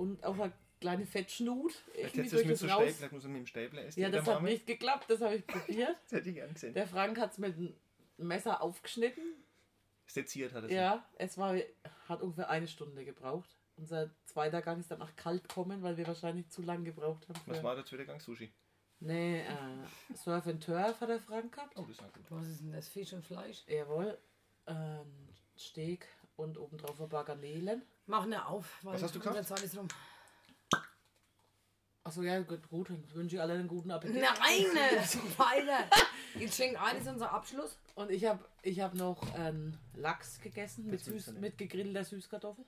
[0.00, 1.74] Und auch eine kleine Fettschnut.
[1.94, 2.90] Irgendwie hättest du es durch mit das so raus.
[2.90, 4.00] Stäbler, muss man mit dem Stäbler essen.
[4.00, 5.96] Ja, das hat nicht geklappt, das habe ich probiert.
[6.04, 6.74] Das hätte ich gern gesehen.
[6.74, 7.74] Der Frank hat es mit einem
[8.16, 9.22] Messer aufgeschnitten.
[10.06, 11.54] Seziert hat er Ja, es war,
[12.08, 13.56] hat ungefähr eine Stunde gebraucht.
[13.76, 17.40] Unser zweiter Gang ist dann auch kalt kommen, weil wir wahrscheinlich zu lange gebraucht haben.
[17.46, 18.20] Was war der zweite Gang?
[18.20, 18.50] Sushi.
[19.00, 21.78] Nee, äh, Surf and Turf hat der Frank gehabt.
[21.78, 22.24] Oh, das ist gut.
[22.30, 22.88] Was ist denn das?
[22.88, 23.62] Fisch und Fleisch?
[23.66, 24.18] Jawohl.
[24.66, 26.06] Ein Steak
[26.40, 27.82] und obendrauf ein paar Garnelen.
[28.06, 29.46] Mach ne auf, weil Was hast du gesagt?
[29.46, 29.88] Zeit ist rum.
[32.02, 32.88] Achso, ja, gut, gut.
[32.90, 34.16] Dann wünsche ich allen einen guten Appetit.
[34.16, 34.30] Nein,
[35.36, 35.84] weiter.
[36.34, 37.76] Jetzt schenkt eines unser Abschluss.
[37.94, 42.64] Und ich habe ich hab noch einen Lachs gegessen mit, süß, mit gegrillter Süßkartoffel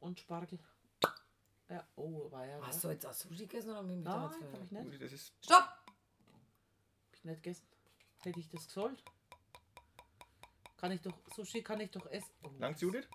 [0.00, 0.58] und Spargel.
[1.68, 2.58] Ja, oh, war ja.
[2.62, 4.86] Hast du jetzt auch Sushi gegessen oder mit dem Nein, hab ich nicht.
[4.86, 5.60] Uli, Das ist Stopp!
[5.60, 7.66] Hab ich nicht gegessen.
[8.22, 9.02] Hätte ich das gesollt?
[10.82, 12.32] Kann ich doch, Sushi kann ich doch essen.
[12.42, 13.06] Oh, Langt Judith?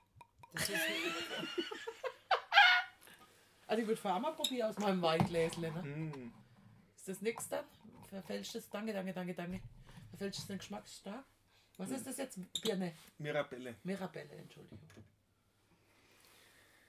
[0.54, 0.80] Das ist
[3.68, 5.64] Also ich würde vorher mal probieren aus meinem Weingläschen.
[5.64, 5.84] Ne?
[5.84, 6.32] Mm.
[6.96, 7.66] Ist das nix dann?
[8.08, 8.70] Verfälscht es?
[8.70, 9.60] Danke, danke, danke, danke.
[10.12, 11.26] Verfälscht es den Geschmack stark?
[11.76, 12.40] Was ist das jetzt?
[12.62, 12.96] Birne.
[13.18, 13.76] Mirabelle.
[13.84, 14.80] Mirabelle, Entschuldigung.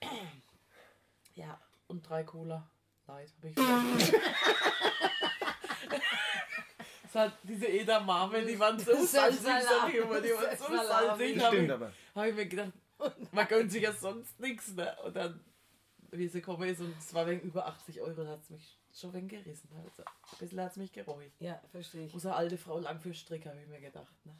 [1.34, 2.70] Ja, und drei Cola.
[3.06, 3.56] Light habe ich.
[7.08, 11.34] Es hat diese Edamame, die waren so salzig, sag ich immer, die waren so salzig.
[11.36, 11.92] Das Habe stimmt ich, aber.
[12.14, 12.72] hab ich mir gedacht,
[13.32, 14.74] man gönnt sich ja sonst nichts.
[14.74, 14.94] Ne?
[15.04, 15.40] Und dann,
[16.10, 18.78] wie sie gekommen ist, und es war wegen über 80 Euro, da hat es mich
[18.94, 19.70] schon wegen gerissen.
[19.74, 21.32] Also, ein bisschen hat es mich gereut.
[21.38, 22.12] Ja, verstehe ich.
[22.12, 24.12] Muss eine alte Frau lang für Strick, habe ich mir gedacht.
[24.26, 24.34] Ne?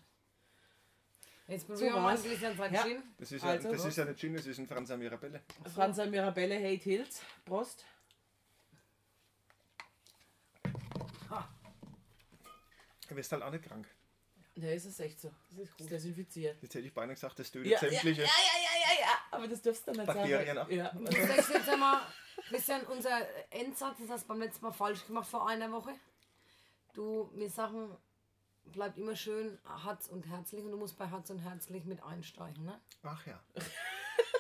[1.46, 2.82] Jetzt probieren wir mal ein Gläschen Sein Ja.
[2.82, 3.02] Gin.
[3.18, 3.86] Das ist, ja, Also, das was?
[3.88, 5.40] ist ja nicht Gin, das ist ein Franzer Mirabelle.
[5.74, 7.22] Franzer Mirabelle Hate Hills.
[7.46, 7.86] Prost.
[13.08, 13.88] Du wirst halt auch nicht krank.
[14.54, 15.30] Ne, ist es echt so.
[15.50, 15.90] Das ist Ist gut.
[15.90, 16.60] desinfiziert.
[16.62, 18.22] Jetzt hätte ich beinahe gesagt, das tötet Ja, ja, ja, ja, sämtliche.
[18.22, 19.08] ja, ja, ja.
[19.30, 20.74] Aber das dürfst du nicht Bakterien sagen.
[20.74, 20.90] Ja.
[20.92, 22.00] Das nächste jetzt einmal,
[22.48, 23.20] Christian, unser
[23.50, 25.94] Endsatz, das hast du beim letzten Mal falsch gemacht vor einer Woche.
[26.94, 27.96] Du, mir Sachen
[28.64, 32.64] bleibt immer schön Herz und herzlich und du musst bei Herz und herzlich mit einsteigen,
[32.64, 32.80] ne?
[33.04, 33.40] Ach ja.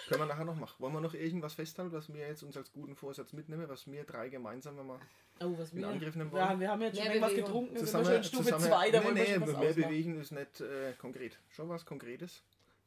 [0.08, 0.74] Können wir nachher noch machen.
[0.78, 4.04] Wollen wir noch irgendwas festhalten, was wir jetzt uns als guten Vorsatz mitnehmen, was wir
[4.04, 4.98] drei gemeinsam mal
[5.40, 6.48] Oh, was In wir, Angriff nehmen wir, wollen?
[6.48, 7.70] haben, wir haben jetzt schon irgendwas getrunken.
[7.74, 9.48] Wir sind zusammen, schon in Stufe zusammen 2, da nee, wollen wir nee, schon was
[9.48, 9.82] mehr ausmachen.
[9.82, 11.38] bewegen ist nicht äh, konkret.
[11.50, 12.42] Schon was Konkretes.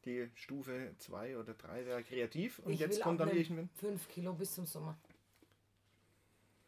[0.06, 3.70] Die Stufe 2 oder 3 wäre kreativ und Ich jetzt will kommt dann irgendwann.
[3.76, 4.98] 5 Kilo bis zum Sommer.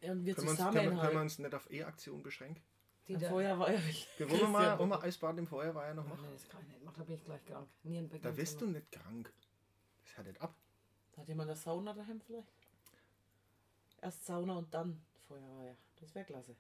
[0.02, 1.24] Ja, Und wir Können wir, uns, zusammen können, wir, können wir halt.
[1.24, 2.62] uns nicht auf E-Aktion beschränken?
[3.08, 3.80] Die da, Feuerwehr.
[4.18, 6.26] Wir wollen mal, wollen wir Eisbad im Feuerwehr noch Ach, machen?
[6.28, 7.68] nee, das kann ich nicht machen, da bin ich gleich krank.
[7.84, 8.22] Nierenbecken.
[8.24, 9.34] Da wirst du nicht krank.
[10.22, 10.56] Nicht ab.
[11.18, 12.48] Hat jemand eine Sauna daheim vielleicht?
[14.02, 15.76] Erst Sauna und dann Feuerwehr.
[16.00, 16.56] Das wäre klasse.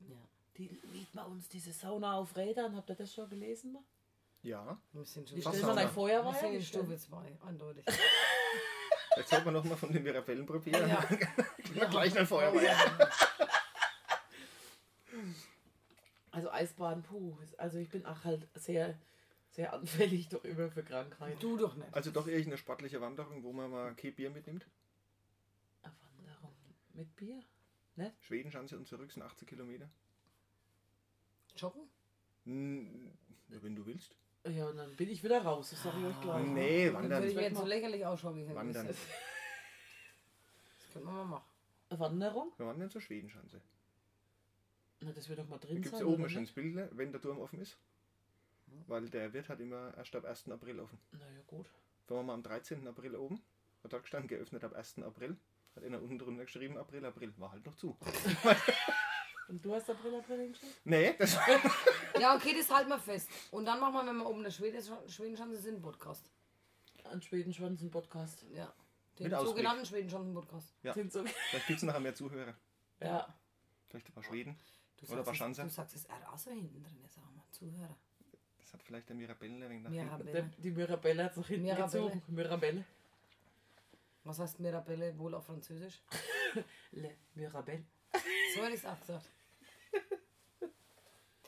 [0.00, 0.16] Ja.
[0.56, 2.76] Die liegt bei uns, diese Sauna auf Rädern.
[2.76, 3.72] Habt ihr das schon gelesen?
[3.72, 3.82] Mal?
[4.42, 4.78] Ja.
[4.92, 5.80] Wir sind schon stellt man Sauna?
[5.80, 6.34] ein wir Feuerwehr?
[6.34, 7.84] sind in Stufe 2, eindeutig.
[9.16, 10.88] Jetzt sollten wir noch mal von den Mirabellen probieren.
[10.88, 11.00] Ja.
[11.06, 12.76] Gehen wir gleich ein Feuerwehr.
[16.30, 17.36] Also Eisbaden, puh.
[17.58, 18.98] Also ich bin auch halt sehr,
[19.54, 21.38] sehr anfällig doch immer für Krankheiten.
[21.40, 21.92] Du doch nicht.
[21.94, 24.66] Also doch irgendeine sportliche Wanderung, wo man mal kein Bier mitnimmt.
[25.82, 26.54] Eine Wanderung
[26.94, 27.40] mit Bier?
[28.20, 29.88] Schwedenschanze und zurück sind 80 Kilometer.
[31.56, 31.82] Joggen?
[32.44, 33.12] Hm,
[33.48, 34.16] wenn du willst.
[34.46, 36.44] Ja, und dann bin ich wieder raus, das sage ich euch gleich.
[36.46, 37.34] Nee, Dann würde ich wandern.
[37.36, 38.88] mir jetzt so lächerlich ausschauen, wie ich Wandern.
[38.88, 38.96] Das
[40.92, 41.48] können wir mal machen.
[41.88, 42.52] Eine Wanderung?
[42.56, 43.60] Wir wandern zur Schwedenschanze.
[45.00, 46.04] Na, das wird doch mal Da drin gibt es sein.
[46.08, 46.52] oben ein schönes?
[46.52, 47.78] Bild, wenn der Turm offen ist.
[48.86, 50.50] Weil der Wirt hat immer erst ab 1.
[50.50, 50.98] April offen.
[51.12, 51.66] Na ja, gut.
[52.08, 52.86] Waren wir mal am 13.
[52.86, 53.42] April oben.
[53.82, 54.98] Hat dort gestanden, geöffnet ab 1.
[55.02, 55.36] April.
[55.76, 57.32] Hat einer unten drunter geschrieben, April, April.
[57.38, 57.96] War halt noch zu.
[59.48, 60.74] Und du hast April, April hingestellt?
[60.84, 61.36] Nee, das
[62.20, 63.28] Ja, okay, das halten wir fest.
[63.50, 66.30] Und dann machen wir, wenn wir oben in der Schwede- Schwedenschanze sind, Podcast.
[67.04, 68.44] An Schwedenschwanzen Podcast.
[68.54, 68.72] Ja.
[69.18, 69.50] Den Mit Ausblick.
[69.50, 70.74] sogenannten Schwedenschanzen-Podcast.
[70.82, 70.94] Ja.
[70.94, 71.24] Sind so.
[71.24, 72.54] Vielleicht gibt es nachher mehr Zuhörer.
[73.00, 73.32] Ja.
[73.88, 74.58] Vielleicht ein paar Schweden.
[74.96, 77.96] Du Oder sagst, es, du sagst es R auch so hinten drin, sag mal, Zuhörer.
[78.74, 80.24] Hat vielleicht der Mirabellen ein wenig nach Ja, hinten.
[80.26, 80.62] Der, Mirabelle.
[80.62, 81.86] die Mirabelle hat nach hinten Mirabelle.
[82.10, 82.22] gezogen.
[82.26, 82.84] Mirabelle.
[84.24, 86.02] Was heißt Mirabelle wohl auf Französisch?
[86.92, 87.84] Le Mirabelle.
[88.54, 89.30] So hätte ich es auch gesagt.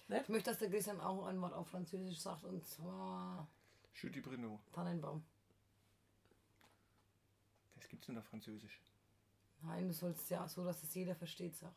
[0.08, 0.20] Ne?
[0.22, 3.48] Ich möchte, dass der Christian auch ein Wort auf Französisch sagt, und zwar
[3.96, 4.60] Judy Bruno.
[4.72, 5.24] Tannenbaum.
[7.74, 8.80] Das gibt's nur auf Französisch.
[9.62, 11.72] Nein, du sollst ja so, dass es jeder versteht, sag.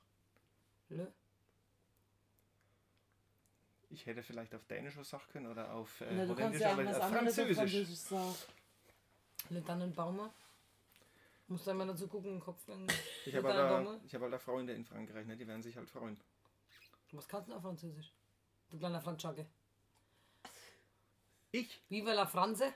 [0.89, 1.12] Le.
[3.92, 6.74] Ich hätte vielleicht auf Dänisch was sagen können oder auf äh, Na, du kannst ja
[6.74, 7.58] auch was auf anderes auf Französisch.
[7.58, 8.36] Französisch sagen.
[9.50, 10.30] Le Tannenbaume.
[11.48, 12.62] Musst du einmal dazu gucken, im Kopf.
[13.26, 15.36] Ich habe halt, ich hab halt auch Freunde in Frankreich, ne?
[15.36, 16.20] die werden sich halt freuen.
[17.12, 18.14] Was kannst du auf Französisch?
[18.70, 19.48] Du kleiner Franzschacke.
[21.52, 21.82] Ich?
[21.90, 22.72] Viva la France.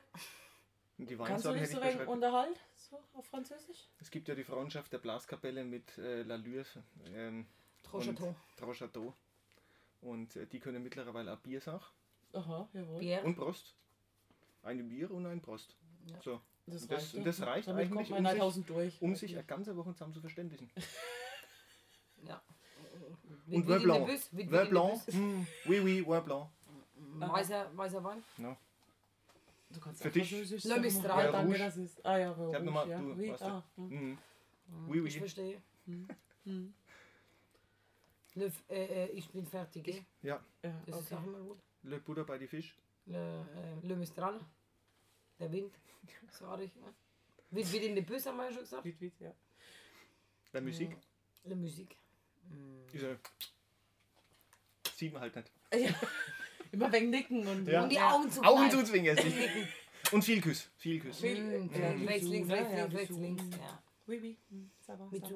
[0.97, 2.07] Die Kannst du dich hätte so beschreiben.
[2.07, 2.59] unterhalten?
[2.75, 3.87] So auf Französisch?
[3.99, 6.65] Es gibt ja die Freundschaft der Blaskapelle mit äh, La Lure
[7.05, 7.45] ähm,
[7.83, 8.27] Trochateau.
[8.27, 9.13] und Trochateau.
[10.03, 11.83] Und äh, die können mittlerweile auch Bier sagen.
[12.33, 12.99] Aha, jawohl.
[12.99, 13.23] Bier.
[13.23, 13.75] Und Prost.
[14.63, 15.75] Ein Bier und ein Prost.
[16.07, 16.21] Ja.
[16.21, 19.01] So, Das Das- reicht, das reicht Damit eigentlich, kommt man um sich- 1000 durch.
[19.01, 20.69] um sich eine ganze Woche zusammen zu verständigen.
[22.25, 22.41] Ja.
[23.47, 24.07] Und Vin Blanc.
[24.31, 25.07] Vin- Blanc.
[25.13, 26.49] Mm, oui, oui, Vin Blanc.
[27.19, 28.23] Weißer, weißer Wein.
[28.37, 28.55] No.
[29.69, 30.31] Du kannst Für dich?
[30.63, 30.79] Le.
[30.79, 31.25] Mistral.
[31.25, 32.05] Ja, danke, das ist.
[32.05, 32.99] Ah ja, Ich hab nochmal, ja.
[32.99, 34.11] du, Oui, ah, hm.
[34.13, 34.17] Mm.
[34.87, 35.19] Oui, Ich oui.
[35.19, 35.61] verstehe.
[36.45, 36.73] hm.
[38.35, 39.83] Le, äh, äh, ich bin fertig.
[39.83, 40.05] gell?
[40.21, 41.15] Ja, Ja, Das ist okay.
[41.21, 41.59] auch immer gut.
[41.83, 42.75] Le Buddha bei die Fisch.
[43.05, 43.45] Le,
[43.83, 44.39] äh, Le Mistral.
[45.39, 45.73] Der Wind.
[46.03, 46.75] Ich.
[46.75, 46.93] Ja.
[47.51, 48.83] Wie, wie in der Bus haben wir ja schon gesagt.
[48.83, 49.31] Wied, wied, ja.
[50.51, 50.97] Der Musik.
[51.43, 51.95] Le Musik.
[52.91, 53.15] Ist ja,
[54.95, 55.51] sieht man halt nicht.
[55.73, 55.95] ja.
[56.71, 57.67] Immer wegen Nicken und.
[57.67, 57.83] Ja.
[57.83, 57.99] Und die.
[57.99, 59.17] Augen zu Augen zuzwingen.
[60.11, 60.69] Und viel Küss.
[60.77, 61.19] Viel Küss.
[61.21, 62.71] Viel- Mm, ja, rechts, links, rechts?
[62.73, 63.43] Ja, links, rechts, links.
[63.57, 63.83] Ja.
[64.05, 64.37] Oui, oui.
[64.51, 65.29] Hm, ça va, Mit ça.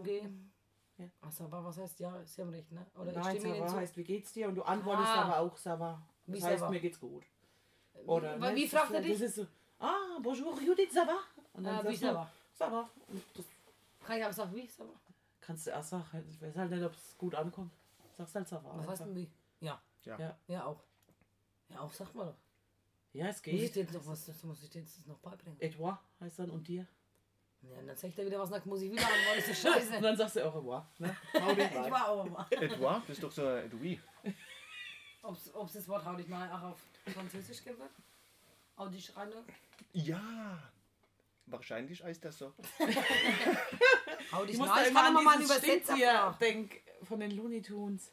[0.98, 1.06] Ja.
[1.22, 2.24] Ach, aber was heißt ja?
[2.26, 2.86] Sie haben recht, ne?
[2.96, 3.76] Oder Nein, ich stimme ça Ihnen va zu.
[3.78, 4.48] heißt, wie geht's dir?
[4.48, 5.24] Und du antwortest Ah.
[5.26, 6.02] aber auch, ça va.
[6.26, 6.70] Wie Das ça heißt, va?
[6.70, 7.24] mir geht's gut.
[8.06, 9.14] Oder, Weil ne, wie fragt er dich?
[9.14, 9.48] Das ist so,
[9.80, 11.18] ah, bonjour, Judith, ça va?
[11.54, 12.04] Und dann Ah, wie sagst
[12.60, 12.86] du,
[14.06, 14.68] Kann ich auch sagen, wie?
[14.68, 14.94] Sag mal.
[15.42, 16.26] kannst du erst sagen.
[16.30, 17.72] Ich weiß halt nicht, ob es gut ankommt.
[18.18, 18.74] Sagst halt, ça va.
[18.78, 19.30] Was heißt denn wie?
[19.60, 19.80] Ja.
[20.06, 20.18] Ja.
[20.20, 20.38] Ja.
[20.48, 20.82] Ja, auch.
[21.70, 22.36] Ja, auch, sag mal doch.
[23.14, 23.76] Ja, es Muss ich geht.
[23.76, 25.58] dir jetzt noch was, muss ich dir jetzt noch beibringen.
[25.60, 26.86] Et toi heißt dann und dir.
[27.62, 29.96] Ja, dann sagt er wieder was, dann muss ich wieder antworten, das ist scheiße.
[29.98, 30.90] Und dann sagst du au revoir.
[31.00, 31.16] Ne?
[31.34, 31.92] Hau dich ich rein.
[31.92, 32.46] war aber mal.
[32.52, 34.00] Edouard, das ist doch so ein Edouard.
[35.24, 36.80] Ob's, ob's das Wort hau dich mal auch auf
[37.14, 37.82] Französisch gibt?
[38.78, 39.30] Hau dich rein.
[39.94, 40.72] Ja.
[41.48, 42.54] Wahrscheinlich heißt das so.
[44.32, 44.84] Hau Ich dich muss rein.
[44.84, 48.12] da Ich kann an immer mal einen Übersetzer denk von den Looney Tunes.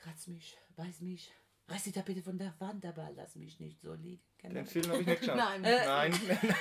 [0.00, 1.32] Kratz mich, beiß mich.
[1.68, 4.22] Reiß die Tapete von der Wand, aber lass mich nicht so liegen.
[4.42, 4.64] Den?
[4.66, 5.36] Film habe ich nicht geschaut.
[5.36, 5.62] Nein.
[5.62, 6.12] Nein.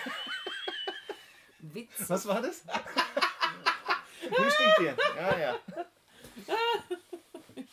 [1.73, 2.09] Witz.
[2.09, 2.63] Was war das?
[4.21, 4.97] Hüstingtier.
[5.15, 5.59] Ja, ja.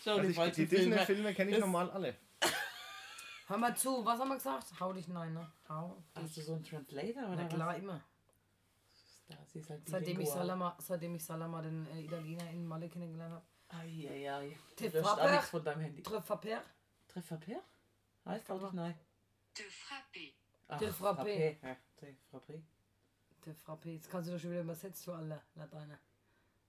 [0.04, 0.96] Schau Also die ich, die Filme.
[0.96, 2.14] Disney-Filme kenne ich Das- normal alle.
[3.48, 4.66] Hör mal zu, was haben wir gesagt?
[4.80, 5.50] Hau dich nein, ne?
[5.68, 7.54] Hau Hast du so einen Translator oder Na was?
[7.54, 8.00] klar, immer.
[9.28, 10.30] Da, sie ist halt Seitdem ich.
[10.30, 13.44] Salama, seitdem ich Salama, den äh, Italiener in Malle kennengelernt habe.
[13.68, 14.56] Eieiei.
[14.80, 16.02] Nichts von deinem Handy.
[16.02, 16.62] Treffer per.
[17.08, 17.62] Treffer per?
[18.24, 18.94] Heißt auch nicht nein.
[19.54, 20.32] Te frapper.
[20.68, 21.16] Ach, Te frappe.
[21.16, 21.58] frappe.
[21.62, 22.62] Ja, te frappe.
[23.44, 23.90] Der Frappe.
[23.90, 25.98] Jetzt kannst du doch schon wieder übersetzt für alle Lateiner.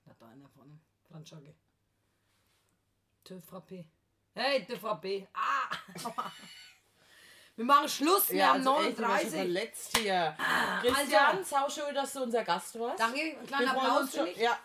[0.05, 1.53] Lateiner von Franzschage.
[3.23, 3.85] Te frappe.
[4.33, 5.27] Hey, DVB.
[5.33, 5.69] Ah.
[7.55, 9.39] Wir machen Schluss, wir Ja, haben also echt, ich bin schon 39.
[9.39, 10.37] verletzt hier.
[10.81, 12.99] Christian, also- sau schön, dass du unser Gast warst.
[12.99, 14.37] Danke, kleinen freuen Applaus für dich.
[14.37, 14.57] Ja.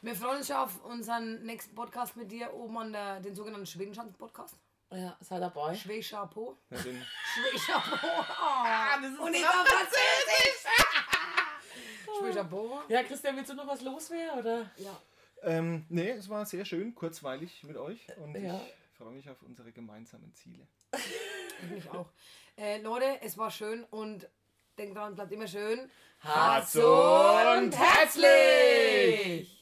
[0.00, 3.66] Wir freuen uns schon auf unseren nächsten Podcast mit dir oben an der, den sogenannten
[3.66, 4.56] Schwedenschanz-Podcast.
[4.96, 5.72] Ja, sei dabei.
[5.72, 6.56] Ja, den, Schwechapeau.
[8.40, 10.64] Ah, das ist Und ich war französisch.
[12.18, 12.82] Schwechapeau.
[12.88, 14.38] Ja, Christian, willst du noch was loswerden?
[14.38, 14.70] Oder?
[14.76, 15.00] Ja.
[15.42, 18.60] ähm, nee, es war sehr schön, kurzweilig mit euch und Ja.
[18.60, 20.66] ich freue mich auf unsere gemeinsamen Ziele.
[21.62, 22.10] Ich mich auch.
[22.56, 24.28] Äh, Leute, es war schön und
[24.78, 25.90] denkt dran, bleibt immer schön.
[26.20, 29.61] Herz und herzlich!